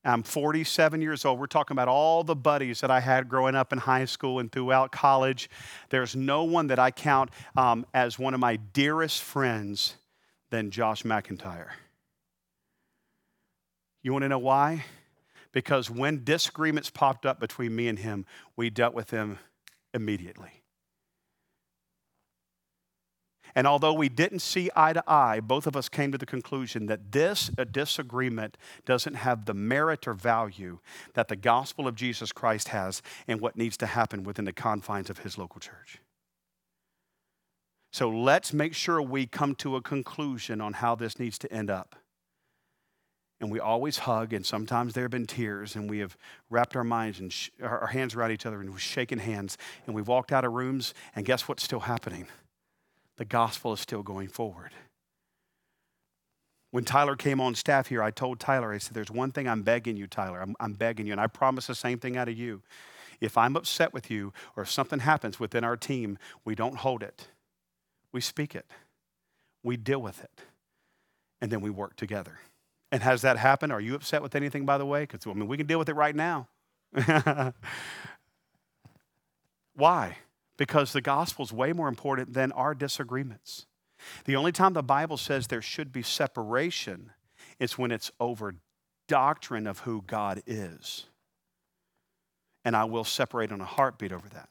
[0.06, 1.40] I'm 47 years old.
[1.40, 4.52] We're talking about all the buddies that I had growing up in high school and
[4.52, 5.50] throughout college.
[5.90, 9.96] There's no one that I count um, as one of my dearest friends
[10.50, 11.70] than Josh McIntyre.
[14.02, 14.84] You want to know why?
[15.54, 18.26] Because when disagreements popped up between me and him,
[18.58, 19.40] we dealt with them
[19.94, 20.63] immediately.
[23.56, 26.88] And although we didn't see eye to eye, both of us came to the conclusion
[26.88, 30.80] that this disagreement doesn't have the merit or value
[31.14, 35.10] that the gospel of Jesus Christ has and what needs to happen within the confines
[35.10, 36.00] of his local church.
[37.92, 41.70] So let's make sure we come to a conclusion on how this needs to end
[41.70, 41.96] up.
[43.40, 46.18] And we always hug, and sometimes there have been tears, and we have
[46.50, 49.94] wrapped our minds and sh- our hands around each other, and we've shaken hands, and
[49.94, 52.28] we've walked out of rooms, and guess what's still happening?
[53.24, 54.72] The gospel is still going forward.
[56.72, 59.62] When Tyler came on staff here, I told Tyler, I said, There's one thing I'm
[59.62, 60.42] begging you, Tyler.
[60.42, 62.64] I'm, I'm begging you, and I promise the same thing out of you.
[63.22, 67.02] If I'm upset with you or if something happens within our team, we don't hold
[67.02, 67.30] it.
[68.12, 68.66] We speak it,
[69.64, 70.42] we deal with it,
[71.40, 72.40] and then we work together.
[72.92, 73.72] And has that happened?
[73.72, 75.04] Are you upset with anything, by the way?
[75.04, 76.50] Because I mean, we can deal with it right now.
[79.76, 80.18] Why?
[80.58, 83.66] Because the gospel is way more important than our disagreements.
[84.26, 87.12] The only time the Bible says there should be separation
[87.60, 88.56] is when it's over
[89.08, 91.06] doctrine of who God is.
[92.66, 94.50] And I will separate on a heartbeat over that.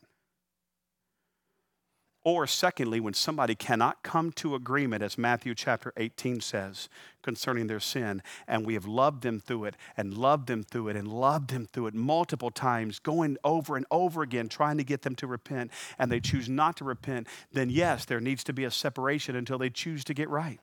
[2.24, 6.88] Or, secondly, when somebody cannot come to agreement, as Matthew chapter 18 says,
[7.20, 10.96] concerning their sin, and we have loved them through it, and loved them through it,
[10.96, 15.02] and loved them through it multiple times, going over and over again, trying to get
[15.02, 18.62] them to repent, and they choose not to repent, then yes, there needs to be
[18.62, 20.60] a separation until they choose to get right.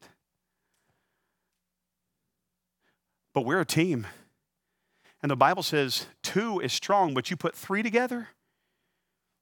[3.33, 4.07] But we're a team.
[5.21, 8.29] And the Bible says two is strong, but you put three together,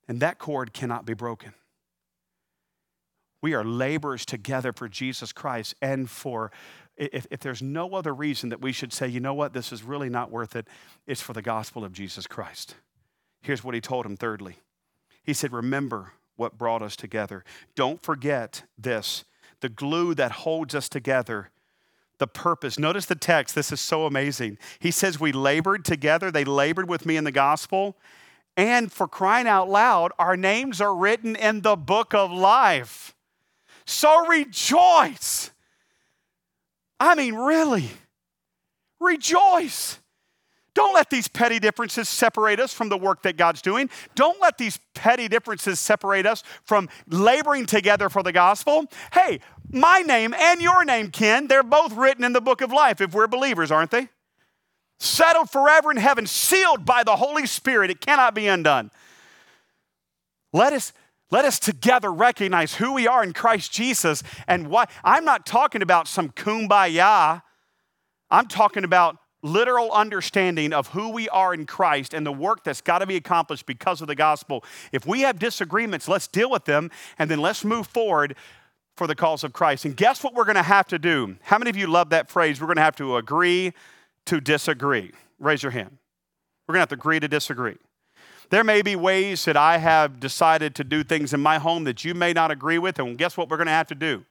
[0.07, 1.53] and that cord cannot be broken.
[3.41, 6.51] We are laborers together for Jesus Christ and for,
[6.95, 9.83] if, if there's no other reason that we should say, you know what, this is
[9.83, 10.67] really not worth it,
[11.05, 12.75] it's for the gospel of Jesus Christ.
[13.41, 14.57] Here's what he told him thirdly
[15.23, 17.43] He said, Remember what brought us together.
[17.75, 19.23] Don't forget this
[19.59, 21.49] the glue that holds us together
[22.19, 22.79] the purpose.
[22.79, 23.55] Notice the text.
[23.55, 24.57] This is so amazing.
[24.79, 26.31] He says, We labored together.
[26.31, 27.97] They labored with me in the gospel.
[28.55, 33.13] And for crying out loud, our names are written in the book of life.
[33.87, 35.49] So rejoice.
[36.99, 37.89] I mean, really,
[38.99, 39.99] rejoice.
[40.73, 43.89] Don't let these petty differences separate us from the work that God's doing.
[44.13, 48.85] Don't let these petty differences separate us from laboring together for the gospel.
[49.11, 49.39] Hey,
[49.71, 53.13] my name and your name, Ken, they're both written in the book of life if
[53.13, 54.09] we're believers, aren't they?
[54.99, 57.89] Settled forever in heaven, sealed by the Holy Spirit.
[57.89, 58.91] It cannot be undone.
[60.53, 60.93] Let us
[61.29, 64.85] let us together recognize who we are in Christ Jesus and why.
[65.03, 67.41] I'm not talking about some kumbaya.
[68.29, 72.81] I'm talking about literal understanding of who we are in Christ and the work that's
[72.81, 74.63] got to be accomplished because of the gospel.
[74.91, 78.35] If we have disagreements, let's deal with them and then let's move forward
[78.95, 79.85] for the cause of Christ.
[79.85, 81.37] And guess what we're going to have to do?
[81.43, 82.59] How many of you love that phrase?
[82.59, 83.73] We're going to have to agree
[84.25, 85.11] to disagree.
[85.39, 85.97] Raise your hand.
[86.67, 87.77] We're going to have to agree to disagree.
[88.49, 92.05] There may be ways that I have decided to do things in my home that
[92.05, 94.25] you may not agree with, and guess what we're going to have to do?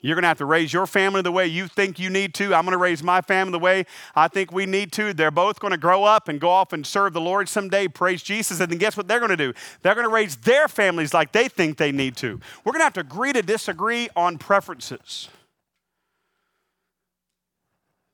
[0.00, 2.54] You're going to have to raise your family the way you think you need to.
[2.54, 5.14] I'm going to raise my family the way I think we need to.
[5.14, 8.22] They're both going to grow up and go off and serve the Lord someday, praise
[8.22, 8.60] Jesus.
[8.60, 9.54] And then guess what they're going to do?
[9.80, 12.38] They're going to raise their families like they think they need to.
[12.64, 15.30] We're going to have to agree to disagree on preferences.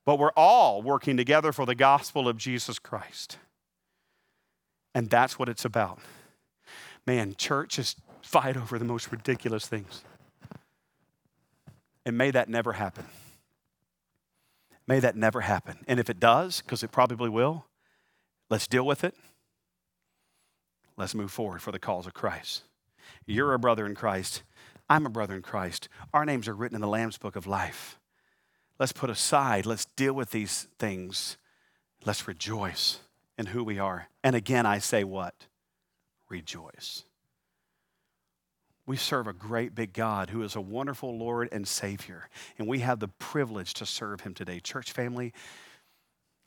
[0.04, 3.36] But we're all working together for the gospel of Jesus Christ.
[4.94, 5.98] And that's what it's about.
[7.06, 10.02] Man, churches fight over the most ridiculous things.
[12.04, 13.04] And may that never happen.
[14.86, 15.78] May that never happen.
[15.86, 17.66] And if it does, because it probably will,
[18.48, 19.14] let's deal with it.
[20.96, 22.64] Let's move forward for the cause of Christ.
[23.26, 24.42] You're a brother in Christ.
[24.88, 25.88] I'm a brother in Christ.
[26.12, 27.98] Our names are written in the Lamb's book of life.
[28.78, 31.36] Let's put aside, let's deal with these things
[32.04, 33.00] Let's rejoice
[33.40, 34.06] in who we are.
[34.22, 35.34] And again, I say what?
[36.28, 37.04] Rejoice.
[38.86, 42.28] We serve a great big God who is a wonderful Lord and Savior,
[42.58, 44.60] and we have the privilege to serve Him today.
[44.60, 45.32] Church family,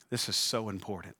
[0.09, 1.15] this is so important.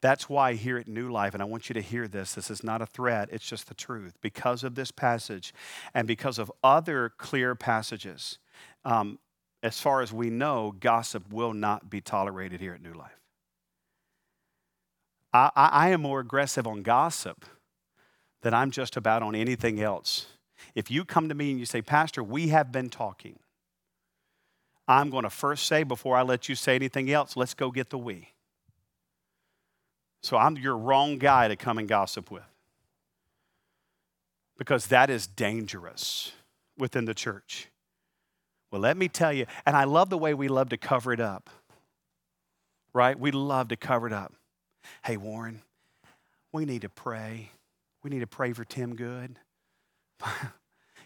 [0.00, 2.62] That's why here at New Life, and I want you to hear this, this is
[2.62, 4.14] not a threat, it's just the truth.
[4.20, 5.54] Because of this passage
[5.94, 8.38] and because of other clear passages,
[8.84, 9.18] um,
[9.62, 13.17] as far as we know, gossip will not be tolerated here at New Life.
[15.32, 17.44] I, I, am more aggressive on gossip
[18.40, 20.26] than I'm just about on anything else.
[20.74, 23.38] If you come to me and you say, Pastor, we have been talking,
[24.86, 27.90] I'm going to first say, before I let you say anything else, let's go get
[27.90, 28.28] the we.
[30.22, 32.42] So I'm your wrong guy to come and gossip with.
[34.56, 36.32] Because that is dangerous
[36.76, 37.68] within the church.
[38.70, 41.20] Well, let me tell you, and I love the way we love to cover it
[41.20, 41.48] up,
[42.92, 43.18] right?
[43.18, 44.34] We love to cover it up.
[45.04, 45.62] Hey, Warren,
[46.52, 47.50] we need to pray.
[48.02, 49.38] We need to pray for Tim Good.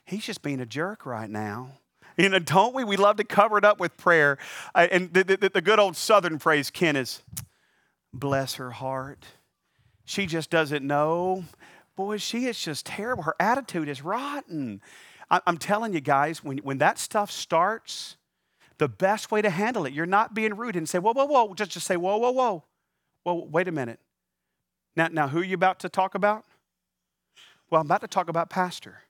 [0.05, 1.71] He's just being a jerk right now.
[2.17, 2.85] You know, don't we?
[2.85, 4.39] We love to cover it up with prayer.
[4.75, 7.23] Uh, and the, the, the good old Southern phrase, Ken, is
[8.13, 9.25] bless her heart.
[10.05, 11.45] She just doesn't know.
[11.97, 13.23] Boy, she is just terrible.
[13.23, 14.81] Her attitude is rotten.
[15.31, 18.17] I'm telling you guys, when, when that stuff starts,
[18.77, 21.55] the best way to handle it, you're not being rude and say, whoa, whoa, whoa.
[21.55, 22.65] Just, just say, whoa, whoa, whoa.
[23.25, 24.01] Well, wait a minute.
[24.97, 26.45] Now, now, who are you about to talk about?
[27.71, 29.03] Well, I'm about to talk about Pastor.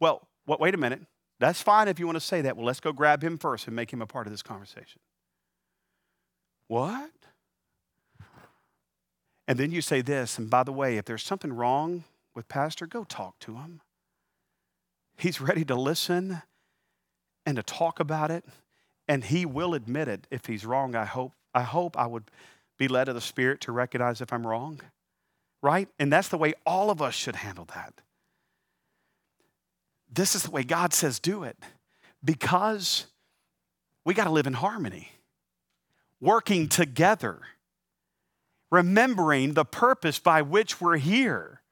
[0.00, 1.02] Well, what, wait a minute.
[1.38, 2.56] That's fine if you want to say that.
[2.56, 5.00] Well, let's go grab him first and make him a part of this conversation.
[6.68, 7.10] What?
[9.46, 12.04] And then you say this, and by the way, if there's something wrong
[12.34, 13.80] with Pastor, go talk to him.
[15.16, 16.42] He's ready to listen
[17.44, 18.44] and to talk about it,
[19.06, 20.94] and he will admit it if he's wrong.
[20.94, 22.24] I hope I hope I would
[22.78, 24.80] be led of the Spirit to recognize if I'm wrong.
[25.62, 25.88] Right?
[25.98, 28.00] And that's the way all of us should handle that.
[30.12, 31.56] This is the way God says do it
[32.24, 33.06] because
[34.04, 35.10] we got to live in harmony,
[36.20, 37.40] working together,
[38.70, 41.62] remembering the purpose by which we're here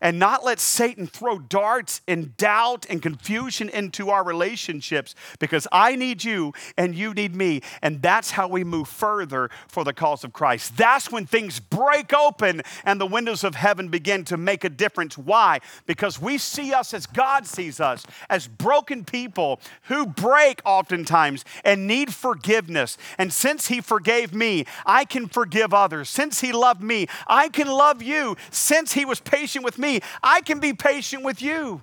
[0.00, 5.96] and not let Satan throw darts and doubt and confusion into our relationships because I
[5.96, 7.62] need you and you need me.
[7.82, 10.76] And that's how we move further for the cause of Christ.
[10.76, 15.18] That's when things break open and the windows of heaven begin to make a difference.
[15.18, 15.60] Why?
[15.86, 21.86] Because we see us as God sees us, as broken people who break oftentimes and
[21.86, 22.98] need forgiveness.
[23.18, 26.08] And since He forgave me, I can forgive others.
[26.08, 28.36] Since He loved me, I can love you.
[28.50, 31.82] Since He was patient with me, me, I can be patient with you.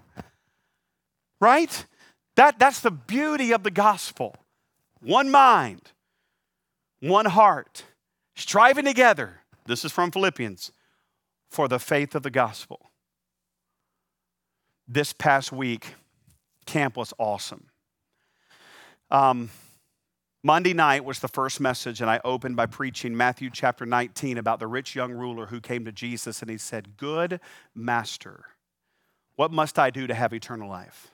[1.42, 1.86] Right?
[2.36, 4.36] That, that's the beauty of the gospel.
[5.02, 5.92] One mind,
[7.00, 7.84] one heart,
[8.36, 9.42] striving together.
[9.66, 10.72] This is from Philippians
[11.50, 12.92] for the faith of the gospel.
[14.88, 15.96] This past week,
[16.66, 17.68] camp was awesome.
[19.10, 19.50] Um,
[20.46, 24.60] Monday night was the first message, and I opened by preaching Matthew chapter 19 about
[24.60, 27.40] the rich young ruler who came to Jesus and he said, Good
[27.74, 28.46] master,
[29.38, 31.08] what must I do to have eternal life?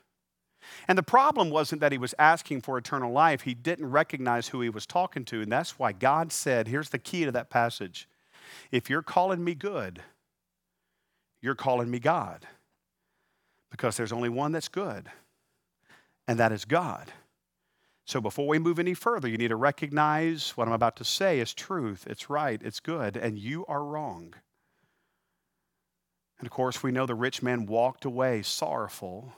[0.86, 4.60] And the problem wasn't that he was asking for eternal life, he didn't recognize who
[4.60, 5.42] he was talking to.
[5.42, 8.10] And that's why God said, Here's the key to that passage
[8.70, 10.02] if you're calling me good,
[11.42, 12.46] you're calling me God.
[13.70, 15.10] Because there's only one that's good,
[16.28, 17.14] and that is God.
[18.12, 21.40] So before we move any further, you need to recognize what I'm about to say
[21.40, 24.34] is truth, it's right, it's good, and you are wrong.
[26.38, 29.32] And of course, we know the rich man walked away sorrowful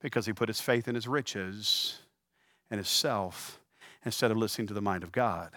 [0.00, 1.98] because he put his faith in his riches
[2.70, 3.58] and his self
[4.04, 5.50] instead of listening to the mind of God.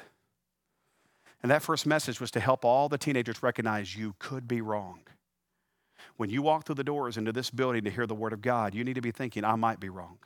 [1.43, 5.01] And that first message was to help all the teenagers recognize you could be wrong.
[6.17, 8.73] When you walk through the doors into this building to hear the word of God,
[8.73, 10.17] you need to be thinking, I might be wrong.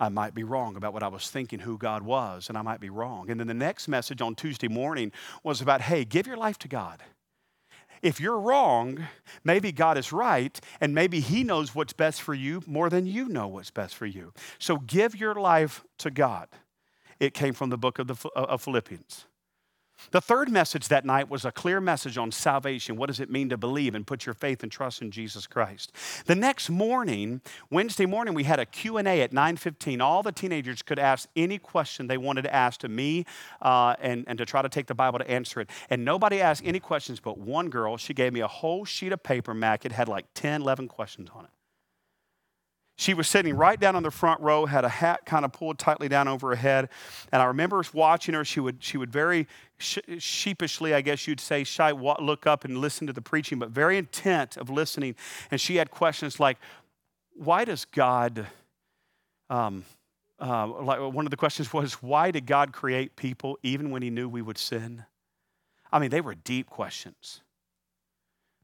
[0.00, 2.80] I might be wrong about what I was thinking who God was, and I might
[2.80, 3.30] be wrong.
[3.30, 6.68] And then the next message on Tuesday morning was about hey, give your life to
[6.68, 7.02] God.
[8.00, 9.08] If you're wrong,
[9.42, 13.28] maybe God is right, and maybe He knows what's best for you more than you
[13.28, 14.32] know what's best for you.
[14.58, 16.48] So give your life to God.
[17.18, 19.26] It came from the book of, the, uh, of Philippians.
[20.10, 22.96] The third message that night was a clear message on salvation.
[22.96, 25.92] What does it mean to believe and put your faith and trust in Jesus Christ?
[26.26, 27.40] The next morning,
[27.70, 30.00] Wednesday morning, we had a Q&A at 9.15.
[30.00, 33.26] All the teenagers could ask any question they wanted to ask to me
[33.60, 35.70] uh, and, and to try to take the Bible to answer it.
[35.90, 37.96] And nobody asked any questions but one girl.
[37.96, 39.84] She gave me a whole sheet of paper, Mac.
[39.84, 41.50] It had like 10, 11 questions on it.
[43.00, 45.78] She was sitting right down on the front row, had a hat kind of pulled
[45.78, 46.88] tightly down over her head.
[47.30, 48.44] And I remember watching her.
[48.44, 49.46] She would, she would very
[49.78, 53.98] sheepishly, I guess you'd say, shy, look up and listen to the preaching, but very
[53.98, 55.14] intent of listening.
[55.52, 56.58] And she had questions like,
[57.34, 58.48] why does God,
[59.48, 59.84] um,
[60.40, 64.10] uh, like one of the questions was, why did God create people even when he
[64.10, 65.04] knew we would sin?
[65.92, 67.42] I mean, they were deep questions.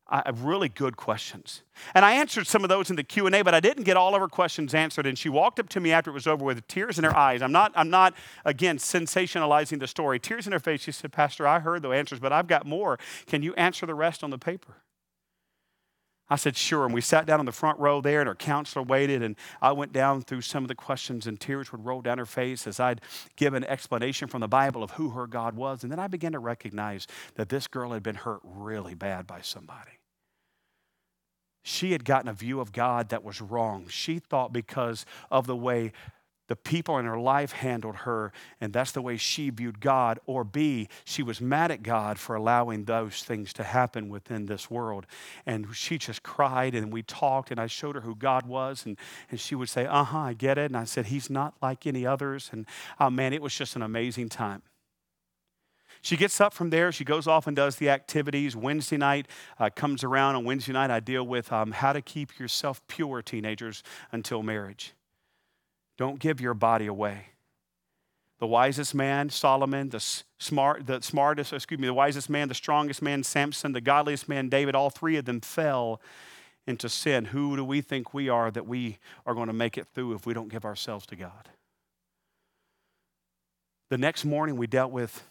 [0.08, 1.62] I, have really good questions.
[1.94, 4.20] And I answered some of those in the Q&A, but I didn't get all of
[4.20, 5.06] her questions answered.
[5.06, 7.42] And she walked up to me after it was over with tears in her eyes.
[7.42, 10.18] I'm not, I'm not again, sensationalizing the story.
[10.20, 10.82] Tears in her face.
[10.82, 12.98] She said, Pastor, I heard the answers, but I've got more.
[13.26, 14.76] Can you answer the rest on the paper?
[16.30, 16.86] I said, sure.
[16.86, 19.22] And we sat down in the front row there, and our counselor waited.
[19.22, 22.26] And I went down through some of the questions, and tears would roll down her
[22.26, 23.02] face as I'd
[23.36, 25.82] give an explanation from the Bible of who her God was.
[25.82, 29.42] And then I began to recognize that this girl had been hurt really bad by
[29.42, 29.98] somebody.
[31.62, 33.86] She had gotten a view of God that was wrong.
[33.88, 35.92] She thought because of the way
[36.46, 40.18] the people in her life handled her, and that's the way she viewed God.
[40.26, 44.70] Or B, she was mad at God for allowing those things to happen within this
[44.70, 45.06] world.
[45.46, 48.98] And she just cried, and we talked, and I showed her who God was, and,
[49.30, 50.66] and she would say, Uh huh, I get it.
[50.66, 52.50] And I said, He's not like any others.
[52.52, 52.66] And
[53.00, 54.62] oh man, it was just an amazing time.
[56.02, 56.92] She gets up from there.
[56.92, 58.54] She goes off and does the activities.
[58.54, 59.26] Wednesday night
[59.58, 60.34] uh, comes around.
[60.34, 63.82] On Wednesday night, I deal with um, how to keep yourself pure, teenagers,
[64.12, 64.92] until marriage.
[65.96, 67.26] Don't give your body away.
[68.40, 70.04] The wisest man, Solomon, the
[70.38, 74.48] smart, the smartest, excuse me, the wisest man, the strongest man, Samson, the godliest man,
[74.48, 76.00] David, all three of them fell
[76.66, 77.26] into sin.
[77.26, 80.26] Who do we think we are that we are going to make it through if
[80.26, 81.48] we don't give ourselves to God?
[83.90, 85.22] The next morning, we dealt with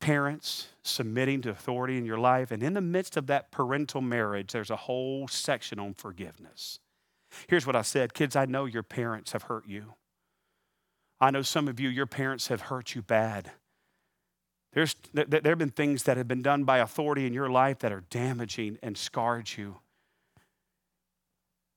[0.00, 2.50] parents submitting to authority in your life.
[2.50, 6.80] And in the midst of that parental marriage, there's a whole section on forgiveness.
[7.48, 9.94] Here's what I said Kids, I know your parents have hurt you.
[11.20, 13.52] I know some of you, your parents have hurt you bad.
[14.72, 17.92] There's, there have been things that have been done by authority in your life that
[17.92, 19.76] are damaging and scarred you.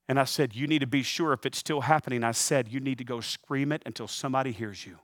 [0.08, 2.24] And I said, You need to be sure if it's still happening.
[2.24, 5.00] I said, You need to go scream it until somebody hears you.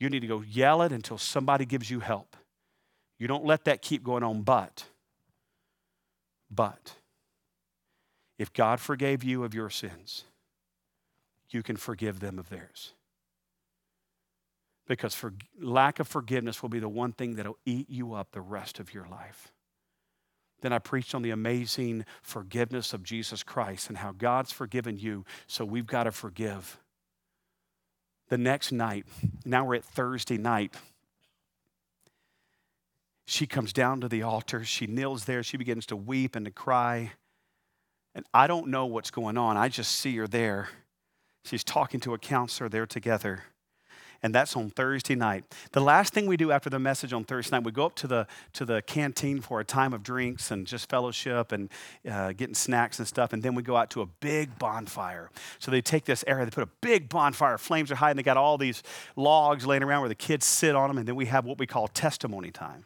[0.00, 2.36] You need to go yell it until somebody gives you help.
[3.18, 4.86] You don't let that keep going on, but,
[6.50, 6.96] but,
[8.38, 10.24] if God forgave you of your sins,
[11.50, 12.92] you can forgive them of theirs.
[14.86, 18.40] Because for lack of forgiveness will be the one thing that'll eat you up the
[18.40, 19.52] rest of your life.
[20.60, 25.24] Then I preached on the amazing forgiveness of Jesus Christ and how God's forgiven you,
[25.46, 26.78] so we've got to forgive.
[28.28, 29.06] The next night,
[29.44, 30.74] now we're at Thursday night,
[33.24, 34.64] she comes down to the altar.
[34.64, 35.42] She kneels there.
[35.42, 37.12] She begins to weep and to cry.
[38.14, 39.56] And I don't know what's going on.
[39.56, 40.68] I just see her there.
[41.44, 43.44] She's talking to a counselor there together.
[44.24, 45.44] And that's on Thursday night.
[45.72, 48.06] The last thing we do after the message on Thursday night, we go up to
[48.06, 51.68] the, to the canteen for a time of drinks and just fellowship and
[52.08, 53.32] uh, getting snacks and stuff.
[53.32, 55.30] And then we go out to a big bonfire.
[55.58, 58.22] So they take this area, they put a big bonfire, flames are high, and they
[58.22, 58.84] got all these
[59.16, 60.98] logs laying around where the kids sit on them.
[60.98, 62.84] And then we have what we call testimony time.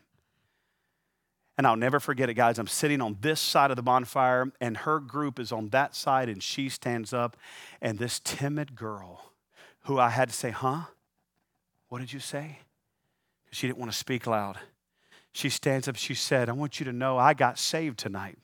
[1.59, 2.59] And I'll never forget it, guys.
[2.59, 6.29] I'm sitting on this side of the bonfire, and her group is on that side,
[6.29, 7.37] and she stands up.
[7.81, 9.33] And this timid girl,
[9.85, 10.83] who I had to say, Huh?
[11.89, 12.59] What did you say?
[13.53, 14.59] She didn't want to speak loud.
[15.33, 18.39] She stands up, she said, I want you to know I got saved tonight.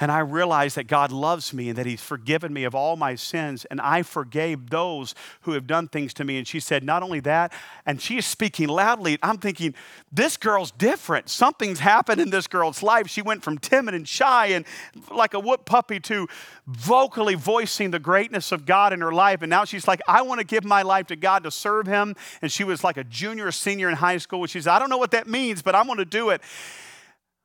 [0.00, 3.16] And I realized that God loves me and that He's forgiven me of all my
[3.16, 3.64] sins.
[3.64, 6.38] And I forgave those who have done things to me.
[6.38, 7.52] And she said, Not only that,
[7.84, 9.18] and she is speaking loudly.
[9.22, 9.74] I'm thinking,
[10.12, 11.28] This girl's different.
[11.28, 13.08] Something's happened in this girl's life.
[13.08, 14.64] She went from timid and shy and
[15.10, 16.28] like a whoop puppy to
[16.66, 19.42] vocally voicing the greatness of God in her life.
[19.42, 22.14] And now she's like, I want to give my life to God to serve Him.
[22.40, 24.42] And she was like a junior or senior in high school.
[24.42, 26.40] And she said, I don't know what that means, but I'm going to do it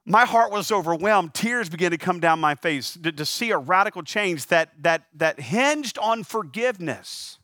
[0.05, 1.33] my heart was overwhelmed.
[1.33, 5.03] Tears began to come down my face to, to, see a radical change that, that,
[5.15, 7.37] that hinged on forgiveness.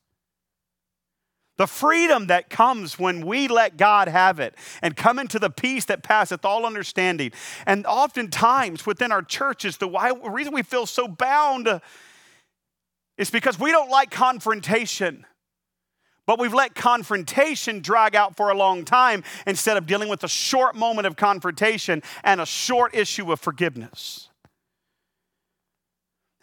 [1.58, 5.86] The freedom that comes when we let God have it and come into the peace
[5.86, 7.32] that passeth all understanding.
[7.66, 11.82] And oftentimes within our churches, the why, reason we feel so bound
[13.18, 15.26] is because we don't like confrontation.
[16.30, 20.28] But we've let confrontation drag out for a long time instead of dealing with a
[20.28, 24.30] short moment of confrontation and a short issue of forgiveness.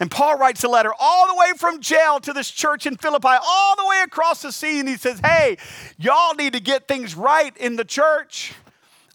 [0.01, 3.29] And Paul writes a letter all the way from jail to this church in Philippi,
[3.29, 5.57] all the way across the sea, and he says, Hey,
[5.97, 8.55] y'all need to get things right in the church.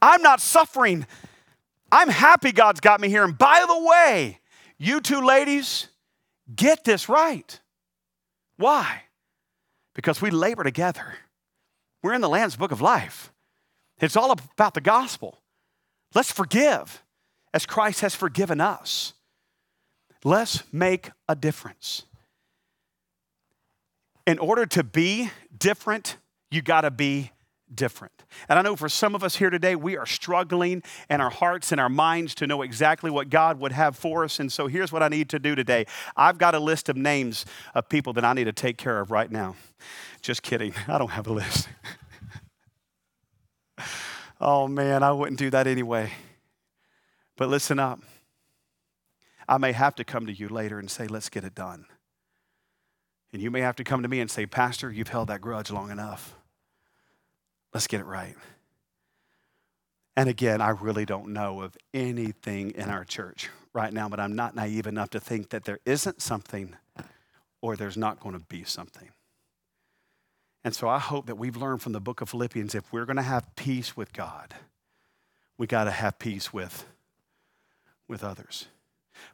[0.01, 1.05] I'm not suffering.
[1.91, 3.26] I'm happy God's got me here.
[3.26, 4.39] And by the way,
[4.78, 5.89] you two ladies,
[6.55, 7.59] get this right.
[8.55, 9.01] Why?
[9.93, 11.15] Because we labor together.
[12.01, 13.31] We're in the Lamb's Book of Life.
[13.99, 15.41] It's all about the gospel.
[16.15, 17.03] Let's forgive
[17.53, 19.13] as Christ has forgiven us.
[20.23, 22.03] Let's make a difference.
[24.25, 26.17] In order to be different,
[26.49, 27.31] you got to be
[27.74, 28.24] different.
[28.49, 31.72] And I know for some of us here today, we are struggling in our hearts
[31.72, 34.39] and our minds to know exactly what God would have for us.
[34.39, 37.45] And so here's what I need to do today I've got a list of names
[37.74, 39.55] of people that I need to take care of right now.
[40.22, 41.69] Just kidding, I don't have a list.
[44.41, 46.11] oh man, I wouldn't do that anyway.
[47.38, 47.99] But listen up.
[49.47, 51.86] I may have to come to you later and say, let's get it done.
[53.34, 55.72] And you may have to come to me and say, Pastor, you've held that grudge
[55.72, 56.36] long enough.
[57.74, 58.36] Let's get it right.
[60.15, 64.36] And again, I really don't know of anything in our church right now, but I'm
[64.36, 66.76] not naive enough to think that there isn't something
[67.61, 69.09] or there's not going to be something.
[70.63, 73.15] And so I hope that we've learned from the book of Philippians if we're going
[73.15, 74.53] to have peace with God,
[75.57, 76.86] we got to have peace with,
[78.07, 78.67] with others.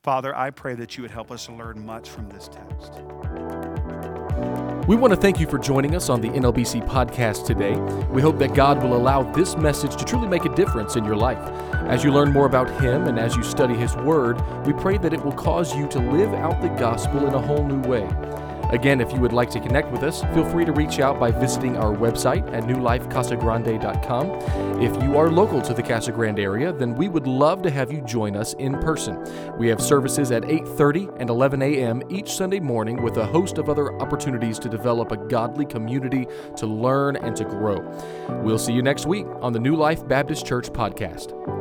[0.04, 3.02] Father, I pray that you would help us to learn much from this text.
[4.88, 7.76] We want to thank you for joining us on the NLBC podcast today.
[8.10, 11.18] We hope that God will allow this message to truly make a difference in your
[11.18, 11.40] life.
[11.90, 15.12] As you learn more about Him and as you study His Word, we pray that
[15.12, 18.08] it will cause you to live out the gospel in a whole new way.
[18.70, 21.32] Again, if you would like to connect with us, feel free to reach out by
[21.32, 24.82] visiting our website at newlifecasagrande.com.
[24.82, 27.92] If you are local to the Casa Grande area, then we would love to have
[27.92, 29.24] you join us in person.
[29.58, 32.02] We have services at 8:30 and 11 a.m.
[32.10, 36.68] each Sunday morning with a host of other opportunities to develop a godly community to
[36.68, 37.80] learn and to grow.
[38.44, 41.57] We'll see you next week on the New Life Baptist Church podcast.